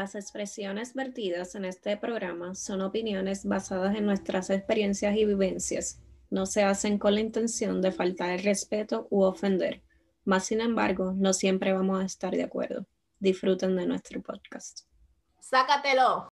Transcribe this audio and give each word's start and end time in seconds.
Las 0.00 0.14
expresiones 0.14 0.94
vertidas 0.94 1.54
en 1.56 1.66
este 1.66 1.94
programa 1.98 2.54
son 2.54 2.80
opiniones 2.80 3.44
basadas 3.44 3.94
en 3.94 4.06
nuestras 4.06 4.48
experiencias 4.48 5.14
y 5.14 5.26
vivencias. 5.26 6.00
No 6.30 6.46
se 6.46 6.64
hacen 6.64 6.98
con 6.98 7.12
la 7.12 7.20
intención 7.20 7.82
de 7.82 7.92
faltar 7.92 8.30
el 8.30 8.42
respeto 8.42 9.08
u 9.10 9.24
ofender. 9.24 9.82
Más 10.24 10.46
sin 10.46 10.62
embargo, 10.62 11.12
no 11.14 11.34
siempre 11.34 11.74
vamos 11.74 12.02
a 12.02 12.06
estar 12.06 12.30
de 12.30 12.44
acuerdo. 12.44 12.86
Disfruten 13.18 13.76
de 13.76 13.84
nuestro 13.84 14.22
podcast. 14.22 14.86
Sácatelo. 15.38 16.30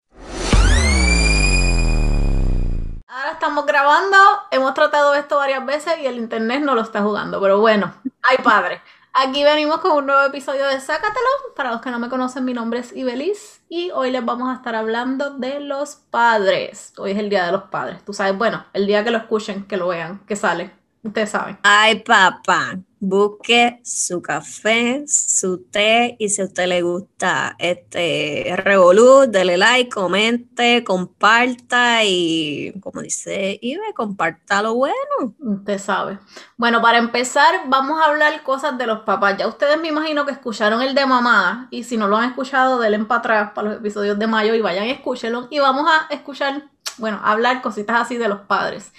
Ahora 3.05 3.31
estamos 3.33 3.65
grabando, 3.65 4.17
hemos 4.51 4.73
tratado 4.75 5.13
esto 5.13 5.35
varias 5.35 5.65
veces 5.65 5.95
y 6.01 6.05
el 6.05 6.15
internet 6.15 6.61
no 6.61 6.73
lo 6.73 6.83
está 6.83 7.01
jugando, 7.01 7.41
pero 7.41 7.59
bueno, 7.59 7.93
ay 8.23 8.37
padre. 8.41 8.81
Aquí 9.19 9.43
venimos 9.43 9.79
con 9.79 9.93
un 9.93 10.05
nuevo 10.05 10.21
episodio 10.21 10.67
de 10.67 10.79
Sácatelo. 10.79 11.27
Para 11.55 11.71
los 11.71 11.81
que 11.81 11.89
no 11.89 11.97
me 11.97 12.07
conocen, 12.07 12.45
mi 12.45 12.53
nombre 12.53 12.81
es 12.81 12.95
Ibeliz 12.95 13.63
y 13.67 13.89
hoy 13.89 14.11
les 14.11 14.23
vamos 14.23 14.47
a 14.47 14.53
estar 14.53 14.75
hablando 14.75 15.31
de 15.31 15.59
los 15.59 15.95
padres. 15.95 16.93
Hoy 16.99 17.13
es 17.13 17.17
el 17.17 17.27
día 17.27 17.47
de 17.47 17.51
los 17.51 17.63
padres. 17.63 18.05
Tú 18.05 18.13
sabes, 18.13 18.37
bueno, 18.37 18.63
el 18.73 18.85
día 18.85 19.03
que 19.03 19.09
lo 19.09 19.17
escuchen, 19.17 19.63
que 19.63 19.75
lo 19.75 19.87
vean, 19.87 20.19
que 20.27 20.35
sale. 20.35 20.69
Ustedes 21.01 21.31
saben. 21.31 21.57
Ay, 21.63 22.01
papá, 22.01 22.77
busque 22.99 23.79
su 23.83 24.21
café, 24.21 25.03
su 25.07 25.63
té 25.63 26.15
y 26.19 26.29
si 26.29 26.41
a 26.41 26.45
usted 26.45 26.67
le 26.67 26.81
gusta 26.81 27.55
este 27.59 28.53
revolú, 28.57 29.25
dele 29.27 29.57
like, 29.57 29.89
comente, 29.89 30.83
comparta 30.83 32.03
y 32.03 32.73
como 32.81 33.01
dice 33.01 33.59
Ibe, 33.61 33.93
comparta 33.93 34.61
lo 34.61 34.75
bueno. 34.75 34.95
Usted 35.39 35.77
sabe. 35.79 36.19
Bueno, 36.57 36.81
para 36.81 36.97
empezar, 36.97 37.61
vamos 37.67 37.99
a 38.01 38.05
hablar 38.05 38.43
cosas 38.43 38.77
de 38.77 38.87
los 38.87 39.01
papás. 39.01 39.37
Ya 39.37 39.47
ustedes 39.47 39.79
me 39.79 39.89
imagino 39.89 40.25
que 40.25 40.31
escucharon 40.31 40.81
el 40.81 40.95
de 40.95 41.05
mamá 41.05 41.67
y 41.71 41.83
si 41.83 41.97
no 41.97 42.07
lo 42.07 42.17
han 42.17 42.29
escuchado, 42.29 42.79
denle 42.79 42.97
para 43.05 43.19
atrás 43.19 43.51
para 43.53 43.69
los 43.69 43.77
episodios 43.77 44.17
de 44.17 44.27
mayo 44.27 44.55
y 44.55 44.61
vayan 44.61 44.85
escúchenlo 44.85 45.47
y 45.51 45.59
vamos 45.59 45.87
a 45.89 46.13
escuchar, 46.13 46.69
bueno, 46.97 47.19
hablar 47.23 47.61
cositas 47.61 48.01
así 48.01 48.17
de 48.17 48.27
los 48.27 48.41
padres. 48.41 48.91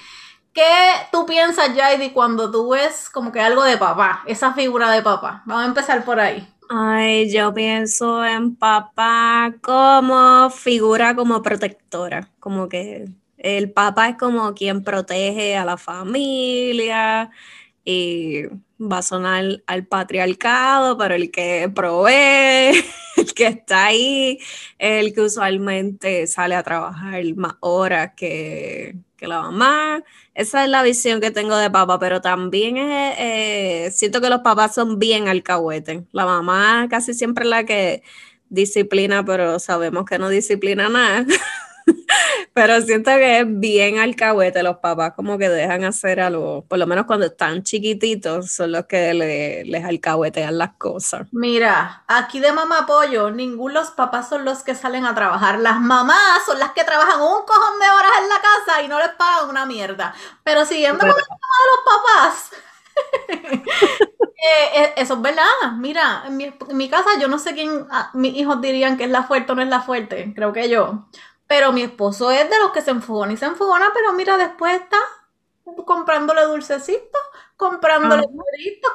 ¿Qué 0.53 0.65
tú 1.13 1.27
piensas, 1.27 1.71
Jaidi, 1.77 2.11
cuando 2.11 2.51
tú 2.51 2.71
ves 2.71 3.09
como 3.11 3.33
que 3.33 3.41
algo 3.41 3.63
de 3.65 3.77
papá, 3.77 4.23
esa 4.27 4.53
figura 4.55 4.91
de 4.91 5.03
papá? 5.03 5.43
Vamos 5.47 5.65
a 5.65 5.69
empezar 5.69 6.05
por 6.05 6.19
ahí. 6.21 6.47
Ay, 6.71 7.31
yo 7.33 7.55
pienso 7.55 8.25
en 8.25 8.55
papá 8.57 9.55
como 9.63 10.51
figura 10.51 11.15
como 11.15 11.41
protectora, 11.43 12.29
como 12.41 12.69
que 12.69 13.07
el 13.39 13.73
papá 13.73 14.11
es 14.11 14.17
como 14.19 14.53
quien 14.55 14.85
protege 14.85 15.57
a 15.57 15.65
la 15.65 15.77
familia 15.79 17.31
y 17.85 18.43
va 18.81 18.99
a 18.99 19.03
sonar 19.03 19.63
al 19.67 19.87
patriarcado, 19.87 20.99
pero 20.99 21.15
el 21.15 21.31
que 21.31 21.71
provee, 21.75 22.85
el 23.17 23.35
que 23.35 23.47
está 23.47 23.87
ahí, 23.87 24.39
el 24.79 25.15
que 25.15 25.23
usualmente 25.23 26.27
sale 26.27 26.55
a 26.55 26.63
trabajar 26.63 27.23
más 27.37 27.55
horas 27.61 28.13
que, 28.17 28.97
que 29.19 29.27
la 29.27 29.43
mamá. 29.43 30.03
Esa 30.35 30.65
es 30.65 30.71
la 30.71 30.83
visión 30.83 31.21
que 31.21 31.31
tengo 31.31 31.57
de 31.57 31.71
papá, 31.71 31.99
pero 31.99 32.23
también 32.23 32.79
es, 32.79 33.17
eh, 33.19 33.91
siento 33.93 34.21
que 34.23 34.31
los 34.31 34.41
papás 34.41 34.75
son 34.75 34.99
bien 34.99 35.29
alcahuetes. 35.29 36.05
La 36.13 36.25
mamá 36.25 36.87
casi 36.89 37.13
siempre 37.13 37.45
es 37.45 37.51
la 37.51 37.65
que 37.65 38.03
disciplina, 38.49 39.25
pero 39.25 39.59
sabemos 39.59 40.05
que 40.07 40.19
no 40.19 40.29
disciplina 40.31 40.89
nada. 40.89 41.27
Pero 42.55 42.81
siento 42.81 43.11
que 43.13 43.41
es 43.41 43.47
bien 43.47 43.99
alcahuete 43.99 44.63
los 44.63 44.79
papás, 44.79 45.13
como 45.15 45.39
que 45.39 45.49
dejan 45.49 45.85
hacer 45.85 46.21
algo, 46.21 46.65
por 46.67 46.79
lo 46.79 46.87
menos 46.87 47.07
cuando 47.07 47.27
están 47.27 47.63
chiquititos, 47.63 48.51
son 48.51 48.73
los 48.73 48.87
que 48.87 49.15
les 49.15 49.85
alcahuetean 49.85 50.59
las 50.59 50.75
cosas. 50.75 51.29
Mira, 51.33 52.05
aquí 52.07 52.41
de 52.41 52.53
mamá 52.53 52.81
apoyo, 52.81 53.31
ninguno 53.31 53.75
de 53.75 53.81
los 53.81 53.91
papás 53.91 54.29
son 54.29 54.45
los 54.45 54.63
que 54.63 54.75
salen 54.75 55.05
a 55.05 55.15
trabajar. 55.15 55.59
Las 55.61 55.81
mamás 55.81 56.45
son 56.47 56.59
las 56.59 56.73
que 56.73 56.85
trabajan 56.85 57.21
un 57.21 57.45
cojón 57.47 57.79
de 57.79 57.91
horas 57.91 58.13
en 58.23 58.29
la 58.29 58.41
casa 58.41 58.83
y 58.83 58.89
no 58.89 58.99
les 58.99 59.11
pagan 59.11 59.49
una 59.49 59.67
mierda. 59.67 60.15
Pero 60.43 60.65
siguiendo 60.65 61.01
con 61.01 61.09
el 61.09 61.15
tema 61.15 61.39
de 61.63 61.71
los 61.71 61.81
papás. 61.85 62.51
Eh, 64.41 64.83
eh, 64.83 64.93
eso 64.97 65.15
es 65.15 65.21
verdad. 65.21 65.73
Mira, 65.79 66.23
en 66.27 66.37
mi, 66.37 66.45
en 66.45 66.77
mi, 66.77 66.89
casa 66.89 67.11
yo 67.21 67.27
no 67.27 67.41
sé 67.41 67.55
quién, 67.55 67.89
ah, 67.91 68.11
mis 68.15 68.37
hijos 68.37 68.61
dirían 68.61 68.97
que 68.97 69.03
es 69.03 69.11
la 69.11 69.25
fuerte 69.25 69.51
o 69.51 69.57
no 69.57 69.63
es 69.63 69.69
la 69.69 69.81
fuerte. 69.81 70.33
Creo 70.33 70.53
que 70.53 70.69
yo. 70.69 71.09
Pero 71.49 71.73
mi 71.73 71.83
esposo 71.83 72.31
es 72.31 72.49
de 72.49 72.59
los 72.59 72.71
que 72.71 72.83
se 72.83 72.93
enfogona 72.93 73.33
y 73.33 73.37
se 73.37 73.47
enfogona, 73.47 73.91
pero 73.93 74.13
mira, 74.13 74.37
después 74.37 74.81
está 74.81 74.99
comprándole 75.85 76.45
dulcecitos, 76.45 77.21
comprándole 77.57 78.23
uh 78.23 78.43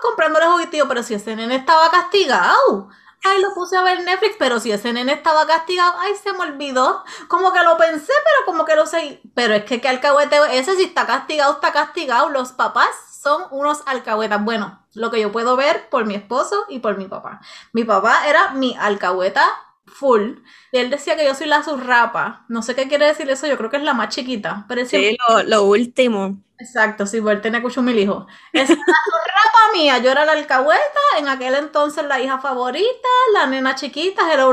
comprándole 0.02 0.46
juguitillos, 0.48 0.88
pero 0.88 1.04
si 1.04 1.14
ese 1.14 1.36
nene 1.36 1.56
estaba 1.56 1.90
castigado, 1.90 2.90
ay, 3.24 3.42
lo 3.42 3.54
puse 3.54 3.78
a 3.78 3.84
ver 3.84 4.04
Netflix, 4.04 4.36
pero 4.38 4.60
si 4.60 4.72
ese 4.72 4.92
nene 4.94 5.14
estaba 5.14 5.48
castigado, 5.48 5.94
ay, 6.00 6.14
se 6.16 6.34
me 6.34 6.40
olvidó, 6.40 7.04
como 7.28 7.54
que 7.54 7.64
lo 7.64 7.78
pensé, 7.78 8.12
pero 8.24 8.46
como 8.46 8.66
que 8.66 8.76
lo 8.76 8.86
sé, 8.86 9.22
pero 9.34 9.54
es 9.54 9.64
que 9.64 9.80
qué 9.82 9.88
alcahuete, 9.88 10.38
ese 10.52 10.76
si 10.76 10.84
está 10.84 11.06
castigado, 11.06 11.54
está 11.54 11.72
castigado, 11.72 12.30
los 12.30 12.52
papás 12.52 12.90
son 13.22 13.44
unos 13.52 13.82
alcahuetas, 13.86 14.44
bueno, 14.44 14.86
lo 14.94 15.10
que 15.10 15.22
yo 15.22 15.32
puedo 15.32 15.56
ver 15.56 15.90
por 15.90 16.06
mi 16.06 16.16
esposo 16.16 16.66
y 16.68 16.80
por 16.80 16.98
mi 16.98 17.08
papá. 17.08 17.40
Mi 17.72 17.86
papá 17.86 18.28
era 18.28 18.52
mi 18.52 18.76
alcahueta 18.78 19.46
full. 19.94 20.40
Y 20.72 20.78
él 20.78 20.90
decía 20.90 21.16
que 21.16 21.26
yo 21.26 21.36
soy 21.36 21.48
la 21.48 21.64
surrapa. 21.64 22.46
No 22.50 22.62
sé 22.62 22.76
qué 22.76 22.88
quiere 22.88 23.06
decir 23.06 23.30
eso, 23.30 23.48
yo 23.48 23.58
creo 23.58 23.70
que 23.70 23.78
es 23.78 23.84
la 23.84 23.94
más 23.94 24.10
chiquita. 24.10 24.66
Pero 24.68 24.86
sí, 24.86 25.16
lo, 25.48 25.64
último. 25.64 26.38
Exacto, 26.58 27.06
sí, 27.06 27.20
porque 27.20 27.36
él 27.36 27.42
tiene 27.42 27.62
cucho 27.62 27.82
mil 27.82 27.98
hijos. 27.98 28.26
Es 28.52 28.70
la 28.70 28.76
surrapa 28.76 29.74
mía, 29.74 29.98
yo 30.00 30.12
era 30.12 30.26
la 30.26 30.34
alcahueta, 30.34 31.00
en 31.20 31.28
aquel 31.28 31.56
entonces 31.56 32.06
la 32.06 32.22
hija 32.22 32.40
favorita, 32.40 33.10
la 33.34 33.48
nena 33.48 33.76
chiquita, 33.76 34.34
era 34.34 34.48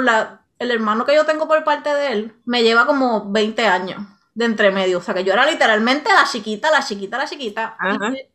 el 0.59 0.71
hermano 0.71 1.05
que 1.05 1.15
yo 1.15 1.25
tengo 1.25 1.49
por 1.49 1.65
parte 1.65 1.93
de 1.95 2.13
él, 2.13 2.35
me 2.45 2.63
lleva 2.63 2.87
como 2.87 3.31
20 3.31 3.67
años 3.67 4.03
de 4.35 4.45
entre 4.45 4.71
medio. 4.71 4.99
O 4.99 5.03
sea 5.03 5.15
que 5.15 5.25
yo 5.25 5.33
era 5.33 5.51
literalmente 5.51 6.11
la 6.13 6.25
chiquita, 6.25 6.71
la 6.71 6.83
chiquita, 6.85 7.19
la 7.19 7.27
chiquita. 7.27 7.77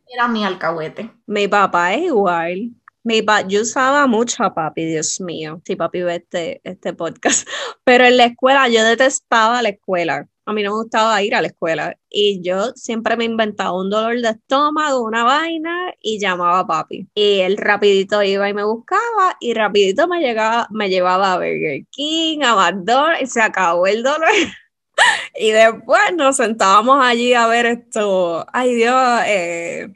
era 0.08 0.28
mi 0.28 0.44
alcahuete. 0.44 1.12
Mi 1.26 1.48
papá 1.48 1.94
es 1.94 2.04
igual. 2.04 2.70
Mi 3.06 3.24
yo 3.46 3.62
usaba 3.62 4.08
mucho 4.08 4.42
a 4.42 4.52
papi, 4.52 4.84
Dios 4.84 5.20
mío, 5.20 5.62
si 5.64 5.76
papi 5.76 6.02
ve 6.02 6.16
este, 6.16 6.60
este 6.64 6.92
podcast, 6.92 7.46
pero 7.84 8.04
en 8.04 8.16
la 8.16 8.24
escuela 8.24 8.68
yo 8.68 8.82
detestaba 8.82 9.62
la 9.62 9.68
escuela, 9.68 10.26
a 10.44 10.52
mí 10.52 10.64
no 10.64 10.70
me 10.70 10.82
gustaba 10.82 11.22
ir 11.22 11.36
a 11.36 11.40
la 11.40 11.46
escuela. 11.46 11.96
Y 12.10 12.42
yo 12.42 12.72
siempre 12.74 13.16
me 13.16 13.24
inventaba 13.24 13.78
un 13.78 13.90
dolor 13.90 14.20
de 14.20 14.30
estómago, 14.30 15.04
una 15.04 15.22
vaina 15.22 15.94
y 16.00 16.18
llamaba 16.18 16.60
a 16.60 16.66
papi. 16.66 17.06
Y 17.14 17.40
él 17.42 17.56
rapidito 17.56 18.24
iba 18.24 18.48
y 18.48 18.54
me 18.54 18.64
buscaba 18.64 19.36
y 19.38 19.54
rapidito 19.54 20.08
me, 20.08 20.18
llegaba, 20.18 20.66
me 20.70 20.88
llevaba 20.88 21.34
a 21.34 21.36
Burger 21.36 21.84
King, 21.92 22.40
a 22.42 22.56
McDonald's 22.56 23.22
y 23.22 23.26
se 23.26 23.40
acabó 23.40 23.86
el 23.86 24.02
dolor. 24.02 24.30
y 25.38 25.52
después 25.52 26.02
nos 26.16 26.36
sentábamos 26.36 27.04
allí 27.04 27.34
a 27.34 27.46
ver 27.46 27.66
esto, 27.66 28.46
ay 28.52 28.74
Dios, 28.74 29.20
eh, 29.26 29.92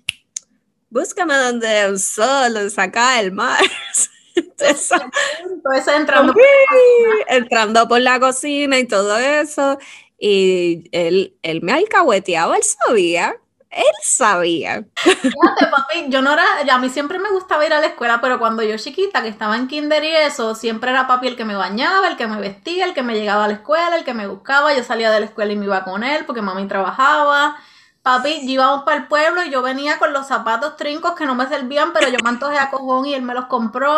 búscame 0.91 1.35
donde 1.35 1.81
el 1.83 1.99
sol 1.99 2.71
saca 2.71 3.21
el 3.21 3.33
mar. 3.33 3.61
eso, 4.59 4.97
entrando, 5.97 6.33
por 6.33 6.43
entrando 7.29 7.89
por 7.89 8.01
la 8.01 8.21
cocina 8.21 8.79
y 8.79 8.87
todo 8.87 9.17
eso. 9.19 9.79
Y 10.19 10.85
él, 10.93 11.35
él 11.43 11.63
me 11.63 11.73
alcahueteaba, 11.73 12.57
él 12.57 12.63
sabía. 12.63 13.37
Él 13.71 13.85
sabía. 14.03 14.85
Fíjate, 14.97 15.67
papi, 15.71 16.07
yo 16.09 16.23
no 16.23 16.33
era, 16.33 16.45
a 16.69 16.79
mí 16.79 16.89
siempre 16.89 17.21
me 17.21 17.31
gustaba 17.31 17.65
ir 17.65 17.73
a 17.73 17.81
la 17.81 17.87
escuela, 17.87 18.21
pero 18.21 18.41
cuando 18.41 18.65
yo 18.65 18.77
chiquita, 18.77 19.23
que 19.23 19.29
estaba 19.29 19.57
en 19.57 19.69
kinder 19.69 20.03
y 20.03 20.09
eso, 20.09 20.57
siempre 20.57 20.91
era 20.91 21.07
papi 21.07 21.29
el 21.29 21.37
que 21.37 21.45
me 21.45 21.55
bañaba, 21.55 22.09
el 22.09 22.17
que 22.17 22.27
me 22.27 22.41
vestía, 22.41 22.85
el 22.85 22.95
que 22.95 23.05
me 23.05 23.15
llegaba 23.15 23.45
a 23.45 23.49
la 23.49 23.55
escuela, 23.55 23.97
el 23.97 24.05
que 24.05 24.13
me 24.13 24.27
buscaba, 24.27 24.75
yo 24.75 24.83
salía 24.83 25.13
de 25.13 25.21
la 25.21 25.27
escuela 25.27 25.53
y 25.53 25.57
me 25.57 25.67
iba 25.67 25.85
con 25.85 26.03
él 26.03 26.25
porque 26.27 26.43
mami 26.43 26.67
trabajaba. 26.67 27.59
Papi, 28.03 28.41
íbamos 28.51 28.85
para 28.85 28.97
el 28.97 29.09
pueblo 29.09 29.45
y 29.45 29.51
yo 29.51 29.61
venía 29.61 29.99
con 29.99 30.15
los 30.15 30.27
zapatos 30.27 30.75
trincos 30.77 31.13
que 31.13 31.27
no 31.27 31.35
me 31.35 31.47
servían, 31.47 31.93
pero 31.93 32.09
yo 32.09 32.17
me 32.25 32.31
antojé 32.31 32.59
a 32.59 32.71
cojón 32.71 33.05
y 33.05 33.13
él 33.13 33.21
me 33.21 33.35
los 33.35 33.45
compró. 33.45 33.95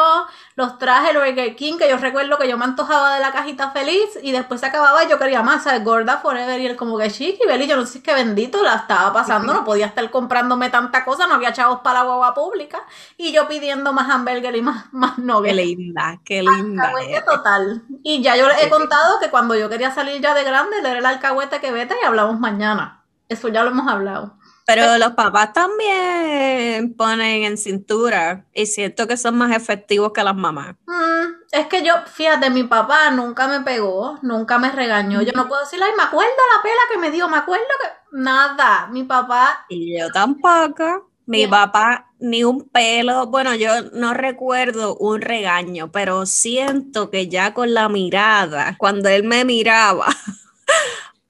Los 0.57 0.77
traje 0.79 1.11
el 1.11 1.19
Burger 1.19 1.55
King, 1.55 1.79
que 1.79 1.89
yo 1.89 1.97
recuerdo 1.99 2.37
que 2.37 2.49
yo 2.49 2.59
me 2.59 2.65
antojaba 2.65 3.15
de 3.15 3.21
la 3.21 3.31
cajita 3.31 3.71
feliz 3.71 4.19
y 4.21 4.33
después 4.33 4.59
se 4.59 4.67
acababa 4.67 5.05
y 5.05 5.09
yo 5.09 5.21
quería 5.21 5.43
más, 5.43 5.63
¿sabes? 5.63 5.85
Gorda 5.85 6.19
Forever 6.19 6.61
y 6.61 6.67
él 6.67 6.75
como 6.75 6.99
que 6.99 7.13
chiqui, 7.13 7.47
Beli, 7.47 7.69
yo 7.69 7.77
no 7.77 7.87
sé 7.87 7.93
si 7.93 7.99
es 7.99 8.05
que 8.05 8.13
bendito 8.13 8.61
la 8.65 8.75
estaba 8.75 9.13
pasando, 9.13 9.55
no 9.55 9.65
podía 9.65 9.87
estar 9.87 10.11
comprándome 10.11 10.69
tanta 10.69 11.05
cosa, 11.05 11.29
no 11.29 11.35
había 11.35 11.53
chavos 11.53 11.79
para 11.83 12.01
la 12.01 12.05
guagua 12.05 12.35
pública 12.35 12.83
y 13.17 13.31
yo 13.31 13.47
pidiendo 13.47 13.93
más 13.93 14.11
hamburger 14.11 14.57
y 14.57 14.63
más, 14.63 14.93
más 14.93 15.13
Qué 15.45 15.53
linda, 15.53 16.19
qué 16.25 16.43
linda. 16.43 16.89
Alcahuete 16.89 17.23
total. 17.23 17.83
Y 18.03 18.21
ya 18.21 18.37
yo 18.37 18.49
les 18.49 18.65
he 18.65 18.69
contado 18.69 19.21
que 19.21 19.31
cuando 19.31 19.55
yo 19.55 19.69
quería 19.69 19.93
salir 19.93 20.21
ya 20.21 20.35
de 20.35 20.43
grande, 20.43 20.83
le 20.83 20.91
era 20.91 20.99
el 20.99 21.07
alcahuete 21.07 21.61
que 21.61 21.71
vete 21.71 21.95
y 22.03 22.05
hablamos 22.05 22.41
mañana. 22.41 23.02
Eso 23.29 23.49
ya 23.49 23.63
lo 23.63 23.71
hemos 23.71 23.89
hablado. 23.89 24.37
Pero 24.67 24.97
los 24.97 25.13
papás 25.13 25.53
también 25.53 26.95
ponen 26.95 27.43
en 27.43 27.59
cintura 27.59 28.47
y 28.55 28.67
siento 28.67 29.07
que 29.09 29.17
son 29.17 29.37
más 29.37 29.55
efectivos 29.55 30.13
que 30.13 30.23
las 30.23 30.37
mamás. 30.37 30.77
Mm, 30.87 31.43
es 31.51 31.67
que 31.67 31.83
yo, 31.83 31.95
fíjate, 32.07 32.49
mi 32.51 32.65
papá 32.65 33.11
nunca 33.11 33.49
me 33.49 33.61
pegó, 33.61 34.19
nunca 34.23 34.59
me 34.59 34.71
regañó. 34.71 35.21
Yo 35.23 35.33
no 35.35 35.49
puedo 35.49 35.63
decirle, 35.63 35.87
ay, 35.87 35.93
me 35.97 36.05
acuerdo 36.05 36.33
la 36.57 36.63
pela 36.63 36.81
que 36.91 36.99
me 36.99 37.11
dio, 37.11 37.29
me 37.29 37.39
acuerdo 37.39 37.67
que. 37.81 37.89
Nada, 38.13 38.89
mi 38.93 39.05
papá. 39.05 39.67
Y 39.69 39.99
yo 39.99 40.11
tampoco. 40.11 41.09
Mi 41.25 41.47
papá 41.47 42.13
ni 42.19 42.43
un 42.43 42.69
pelo, 42.69 43.27
bueno, 43.27 43.55
yo 43.55 43.71
no 43.93 44.13
recuerdo 44.13 44.97
un 44.97 45.21
regaño, 45.21 45.91
pero 45.93 46.27
siento 46.27 47.11
que 47.11 47.29
ya 47.29 47.55
con 47.55 47.75
la 47.75 47.89
mirada, 47.89 48.77
cuando 48.77 49.09
él 49.09 49.23
me 49.23 49.45
miraba, 49.45 50.09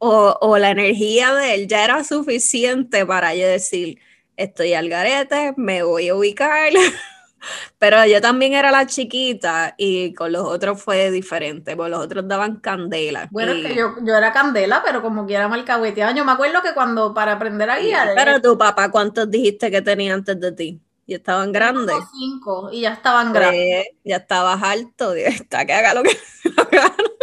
o, 0.05 0.37
o, 0.41 0.59
la 0.59 0.71
energía 0.71 1.33
de 1.33 1.55
él 1.55 1.69
ya 1.69 1.85
era 1.85 2.03
suficiente 2.03 3.07
para 3.07 3.37
yo 3.37 3.47
decir, 3.47 4.01
estoy 4.37 4.75
al 4.75 4.89
garete, 4.89 5.55
me 5.57 5.85
voy 5.85 6.09
a 6.09 6.17
ubicar. 6.17 6.73
Pero 7.79 8.05
yo 8.07 8.21
también 8.21 8.53
era 8.53 8.73
la 8.73 8.87
chiquita 8.87 9.77
y 9.79 10.13
con 10.15 10.33
los 10.33 10.43
otros 10.43 10.83
fue 10.83 11.13
diferente, 11.13 11.77
porque 11.77 11.91
los 11.91 12.01
otros 12.01 12.27
daban 12.27 12.57
candela. 12.57 13.29
Bueno, 13.31 13.53
es 13.53 13.65
que 13.65 13.77
yo, 13.77 13.95
yo, 14.03 14.17
era 14.17 14.33
candela, 14.33 14.83
pero 14.85 15.03
como 15.03 15.27
quiera 15.27 15.49
malcahueteada. 15.49 16.13
Yo 16.13 16.25
me 16.25 16.33
acuerdo 16.33 16.63
que 16.63 16.75
cuando 16.75 17.15
para 17.15 17.33
aprender 17.33 17.71
a 17.71 17.79
guiar. 17.79 18.11
Pero 18.17 18.41
tu 18.41 18.59
papá, 18.59 18.91
¿cuántos 18.91 19.31
dijiste 19.31 19.71
que 19.71 19.83
tenía 19.83 20.15
antes 20.15 20.39
de 20.39 20.53
ti? 20.53 20.81
Y 21.07 21.15
estaban 21.15 21.53
grandes. 21.53 21.97
Cinco, 22.13 22.71
y 22.73 22.83
ya 22.83 22.93
estaban 22.93 23.33
grandes. 23.33 23.87
Pues, 23.87 24.03
ya 24.05 24.17
estabas 24.17 24.63
alto, 24.63 25.13
está 25.15 25.65
que 25.65 25.73
haga 25.73 25.95
lo 25.95 26.03
que 26.03 26.17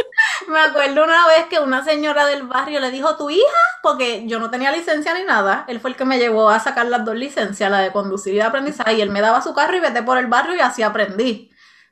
Me 0.53 0.59
acuerdo 0.59 1.03
una 1.03 1.27
vez 1.27 1.45
que 1.45 1.59
una 1.59 1.83
señora 1.83 2.25
del 2.25 2.43
barrio 2.43 2.79
le 2.79 2.89
dijo, 2.89 3.15
¿tu 3.17 3.29
hija? 3.29 3.43
Porque 3.83 4.27
yo 4.27 4.39
no 4.39 4.49
tenía 4.49 4.71
licencia 4.71 5.13
ni 5.13 5.23
nada. 5.23 5.65
Él 5.67 5.79
fue 5.79 5.91
el 5.91 5.95
que 5.95 6.05
me 6.05 6.17
llevó 6.17 6.49
a 6.49 6.59
sacar 6.59 6.87
las 6.87 7.05
dos 7.05 7.15
licencias, 7.15 7.69
la 7.69 7.79
de 7.79 7.91
conducir 7.91 8.33
y 8.33 8.37
de 8.37 8.43
aprendizaje. 8.43 8.93
Y 8.93 9.01
él 9.01 9.11
me 9.11 9.21
daba 9.21 9.41
su 9.41 9.53
carro 9.53 9.77
y 9.77 9.79
vete 9.79 10.01
por 10.01 10.17
el 10.17 10.27
barrio 10.27 10.55
y 10.55 10.59
así 10.59 10.81
aprendí. 10.81 11.51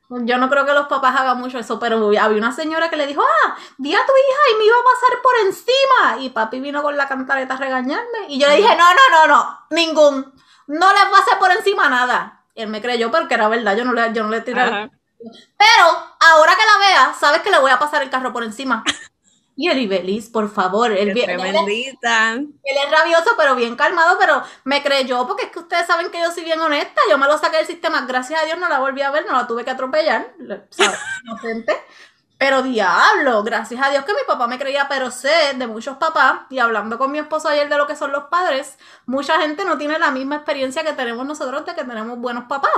Yo 0.09 0.38
no 0.38 0.50
creo 0.50 0.65
que 0.65 0.74
los 0.74 0.88
papás 0.88 1.19
hagan 1.19 1.39
mucho 1.39 1.59
eso, 1.59 1.80
pero 1.80 1.98
había 2.19 2.38
una 2.38 2.54
señora 2.54 2.89
que 2.89 2.95
le 2.95 3.06
dijo, 3.06 3.21
ah, 3.21 3.57
di 3.77 3.94
a 3.94 4.00
tu 4.06 4.12
hija 4.13 4.39
y 4.54 4.57
me 4.57 4.65
iba 4.65 4.75
a 4.75 4.83
pasar 4.83 5.21
por 5.21 5.33
encima. 5.45 6.24
Y 6.24 6.30
papi 6.30 6.59
vino 6.59 6.81
con 6.81 6.98
la 6.98 7.07
cantareta 7.07 7.56
a 7.56 7.57
regañarme. 7.57 8.25
Y 8.30 8.39
yo 8.39 8.48
le 8.48 8.56
dije, 8.56 8.75
no, 8.75 8.86
no, 8.94 9.27
no, 9.27 9.27
no, 9.27 9.59
ningún. 9.69 10.33
No 10.68 10.94
le 10.94 11.00
pasé 11.12 11.36
por 11.38 11.51
encima 11.51 11.89
nada. 11.89 12.45
Él 12.56 12.69
me 12.69 12.81
creyó 12.81 13.12
porque 13.12 13.36
era 13.36 13.50
verdad, 13.50 13.75
yo 13.77 13.86
no 13.86 13.94
le, 13.94 14.13
yo 14.13 14.24
no 14.24 14.30
le 14.30 14.42
tiré. 14.42 14.89
Pero 15.19 15.86
ahora 16.19 16.54
que 16.56 16.66
la 16.66 16.88
vea, 16.88 17.16
sabes 17.19 17.42
que 17.42 17.52
le 17.52 17.60
voy 17.60 17.72
a 17.72 17.80
pasar 17.80 18.04
el 18.04 18.10
carro 18.10 18.34
por 18.34 18.44
encima. 18.44 18.84
Y 19.60 19.69
el 19.69 19.80
Ibelis, 19.80 20.30
por 20.30 20.52
favor. 20.52 20.92
Él, 20.92 21.16
Qué 21.16 21.24
tremendita. 21.24 22.34
Él, 22.34 22.54
es 22.64 22.92
rabioso, 22.92 23.31
pero 23.36 23.56
bien 23.56 23.75
calmado, 23.75 24.16
pero 24.19 24.44
me 24.64 24.84
creyó 24.84 25.25
porque 25.25 25.46
es 25.46 25.52
que 25.52 25.60
ustedes 25.60 25.88
saben 25.88 26.12
que 26.12 26.19
yo 26.22 26.31
soy 26.31 26.44
bien 26.44 26.62
honesta. 26.62 27.02
Yo 27.10 27.18
me 27.18 27.25
lo 27.25 27.40
saqué 27.40 27.58
del 27.58 27.66
sistema. 27.66 28.06
Gracias 28.08 28.40
a 28.40 28.46
Dios 28.46 28.60
no 28.60 28.69
la 28.69 28.78
volví 28.78 29.02
a 29.02 29.10
ver, 29.10 29.25
no 29.25 29.34
la 29.34 29.48
tuve 29.48 29.66
que 29.66 29.72
atropellar. 29.72 30.31
¿sabes? 30.69 31.00
Inocente. 31.24 31.74
Pero 32.38 32.62
diablo, 32.62 33.42
gracias 33.42 33.81
a 33.84 33.90
Dios 33.90 34.06
que 34.06 34.14
mi 34.14 34.19
papá 34.28 34.48
me 34.48 34.60
creía, 34.60 34.88
pero 34.88 35.10
sé 35.10 35.56
de 35.56 35.66
muchos 35.66 35.98
papás, 35.98 36.42
y 36.52 36.60
hablando 36.60 37.00
con 37.00 37.12
mi 37.12 37.18
esposo 37.18 37.50
ayer 37.50 37.68
de 37.68 37.78
lo 37.78 37.88
que 37.88 37.96
son 37.96 38.12
los 38.12 38.25
padres, 38.25 38.78
mucha 39.08 39.42
gente 39.42 39.66
no 39.66 39.75
tiene 39.80 39.98
la 39.98 40.12
misma 40.12 40.36
experiencia 40.36 40.84
que 40.84 40.94
tenemos 40.94 41.25
nosotros 41.25 41.66
de 41.66 41.74
que 41.74 41.84
tenemos 41.84 42.19
buenos 42.19 42.44
papás. 42.44 42.72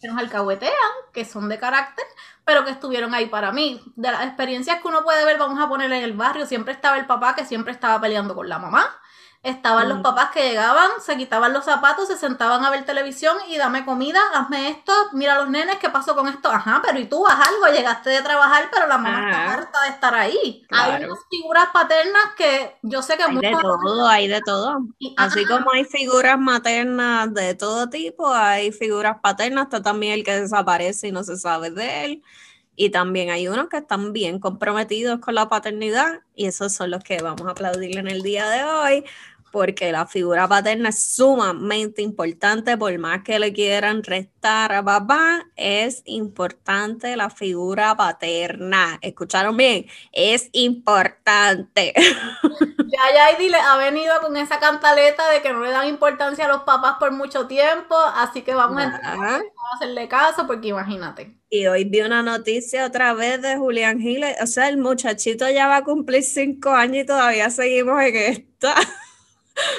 Que 0.00 0.08
nos 0.08 0.18
alcahuetean, 0.18 0.72
que 1.12 1.24
son 1.24 1.48
de 1.48 1.58
carácter, 1.58 2.06
pero 2.44 2.64
que 2.64 2.70
estuvieron 2.70 3.14
ahí 3.14 3.26
para 3.26 3.52
mí. 3.52 3.82
De 3.96 4.10
las 4.10 4.24
experiencias 4.24 4.80
que 4.80 4.88
uno 4.88 5.04
puede 5.04 5.24
ver, 5.24 5.38
vamos 5.38 5.60
a 5.60 5.68
ponerle 5.68 5.98
en 5.98 6.04
el 6.04 6.14
barrio, 6.14 6.46
siempre 6.46 6.72
estaba 6.72 6.96
el 6.98 7.06
papá 7.06 7.34
que 7.34 7.44
siempre 7.44 7.72
estaba 7.72 8.00
peleando 8.00 8.34
con 8.34 8.48
la 8.48 8.58
mamá 8.58 8.88
Estaban 9.46 9.88
los 9.88 9.98
mm. 9.98 10.02
papás 10.02 10.30
que 10.32 10.42
llegaban, 10.42 10.90
se 11.00 11.16
quitaban 11.16 11.52
los 11.52 11.64
zapatos, 11.64 12.08
se 12.08 12.16
sentaban 12.16 12.64
a 12.64 12.70
ver 12.70 12.84
televisión 12.84 13.36
y 13.48 13.56
dame 13.56 13.84
comida, 13.84 14.18
hazme 14.34 14.70
esto, 14.70 14.92
mira 15.12 15.36
los 15.36 15.48
nenes, 15.48 15.76
¿qué 15.76 15.88
pasó 15.88 16.16
con 16.16 16.26
esto? 16.26 16.50
Ajá, 16.50 16.82
pero 16.84 16.98
¿y 16.98 17.06
tú 17.06 17.24
haz 17.24 17.46
algo? 17.46 17.72
Llegaste 17.72 18.10
de 18.10 18.22
trabajar, 18.22 18.64
pero 18.72 18.88
la 18.88 18.98
mamá 18.98 19.30
está 19.30 19.52
harta 19.52 19.82
de 19.82 19.88
estar 19.90 20.14
ahí. 20.16 20.66
Hay 20.70 21.04
unas 21.04 21.20
figuras 21.30 21.68
paternas 21.72 22.24
que 22.36 22.74
yo 22.82 23.02
sé 23.02 23.16
que... 23.16 23.22
Hay 23.22 23.36
de 23.36 23.52
todo, 23.52 24.08
hay 24.08 24.26
de 24.26 24.40
todo. 24.40 24.78
Así 25.16 25.44
como 25.44 25.70
hay 25.70 25.84
figuras 25.84 26.40
maternas 26.40 27.32
de 27.32 27.54
todo 27.54 27.88
tipo, 27.88 28.34
hay 28.34 28.72
figuras 28.72 29.18
paternas, 29.22 29.66
está 29.66 29.80
también 29.80 30.14
el 30.14 30.24
que 30.24 30.40
desaparece 30.40 31.06
y 31.06 31.12
no 31.12 31.22
se 31.22 31.36
sabe 31.36 31.70
de 31.70 32.04
él. 32.04 32.22
Y 32.74 32.90
también 32.90 33.30
hay 33.30 33.46
unos 33.46 33.68
que 33.68 33.76
están 33.76 34.12
bien 34.12 34.40
comprometidos 34.40 35.20
con 35.20 35.36
la 35.36 35.48
paternidad 35.48 36.22
y 36.34 36.46
esos 36.46 36.72
son 36.72 36.90
los 36.90 37.04
que 37.04 37.22
vamos 37.22 37.46
a 37.46 37.52
aplaudirle 37.52 38.00
en 38.00 38.08
el 38.08 38.22
día 38.22 38.50
de 38.50 38.64
hoy 38.64 39.04
porque 39.50 39.92
la 39.92 40.06
figura 40.06 40.48
paterna 40.48 40.90
es 40.90 40.98
sumamente 40.98 42.02
importante, 42.02 42.76
por 42.76 42.96
más 42.98 43.22
que 43.22 43.38
le 43.38 43.52
quieran 43.52 44.02
restar 44.02 44.72
a 44.72 44.84
papá, 44.84 45.46
es 45.56 46.02
importante 46.04 47.16
la 47.16 47.30
figura 47.30 47.96
paterna. 47.96 48.98
¿Escucharon 49.00 49.56
bien? 49.56 49.86
Es 50.12 50.48
importante. 50.52 51.94
Ya 52.88 53.02
Yaidi 53.14 53.48
le 53.48 53.58
ha 53.58 53.76
venido 53.76 54.14
con 54.20 54.36
esa 54.36 54.60
cantaleta 54.60 55.28
de 55.30 55.42
que 55.42 55.52
no 55.52 55.60
le 55.60 55.70
dan 55.70 55.88
importancia 55.88 56.44
a 56.44 56.48
los 56.48 56.62
papás 56.62 56.96
por 57.00 57.10
mucho 57.10 57.46
tiempo, 57.48 57.96
así 58.14 58.42
que 58.42 58.54
vamos 58.54 58.80
a, 58.80 59.40
hacerle 59.74 60.08
caso, 60.08 60.46
porque 60.46 60.68
imagínate. 60.68 61.36
Y 61.50 61.66
hoy 61.66 61.84
vi 61.84 62.02
una 62.02 62.22
noticia 62.22 62.86
otra 62.86 63.12
vez 63.12 63.42
de 63.42 63.56
Julián 63.56 63.98
Giles, 63.98 64.36
o 64.40 64.46
sea, 64.46 64.68
el 64.68 64.78
muchachito 64.78 65.50
ya 65.50 65.66
va 65.66 65.78
a 65.78 65.84
cumplir 65.84 66.22
cinco 66.22 66.70
años 66.70 67.04
y 67.04 67.06
todavía 67.06 67.50
seguimos 67.50 68.00
en 68.02 68.16
esta. 68.16 68.74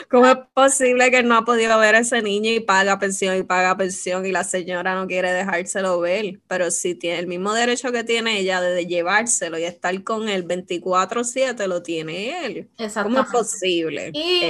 ¿Cómo 0.09 0.27
es 0.27 0.37
posible 0.53 1.11
que 1.11 1.23
no 1.23 1.37
ha 1.37 1.45
podido 1.45 1.77
ver 1.79 1.95
a 1.95 1.99
ese 1.99 2.21
niño 2.21 2.51
y 2.51 2.59
paga 2.59 2.99
pensión 2.99 3.35
y 3.37 3.43
paga 3.43 3.75
pensión 3.75 4.25
y 4.25 4.31
la 4.31 4.43
señora 4.43 4.95
no 4.95 5.07
quiere 5.07 5.33
dejárselo 5.33 5.99
ver? 5.99 6.39
Pero 6.47 6.71
si 6.71 6.95
tiene 6.95 7.19
el 7.19 7.27
mismo 7.27 7.53
derecho 7.53 7.91
que 7.91 8.03
tiene 8.03 8.39
ella 8.39 8.61
de 8.61 8.85
llevárselo 8.85 9.57
y 9.57 9.63
estar 9.63 10.03
con 10.03 10.29
él 10.29 10.47
24/7, 10.47 11.67
lo 11.67 11.83
tiene 11.83 12.45
él. 12.45 12.69
¿Cómo 13.03 13.19
es 13.19 13.27
posible? 13.27 14.11
Y 14.13 14.43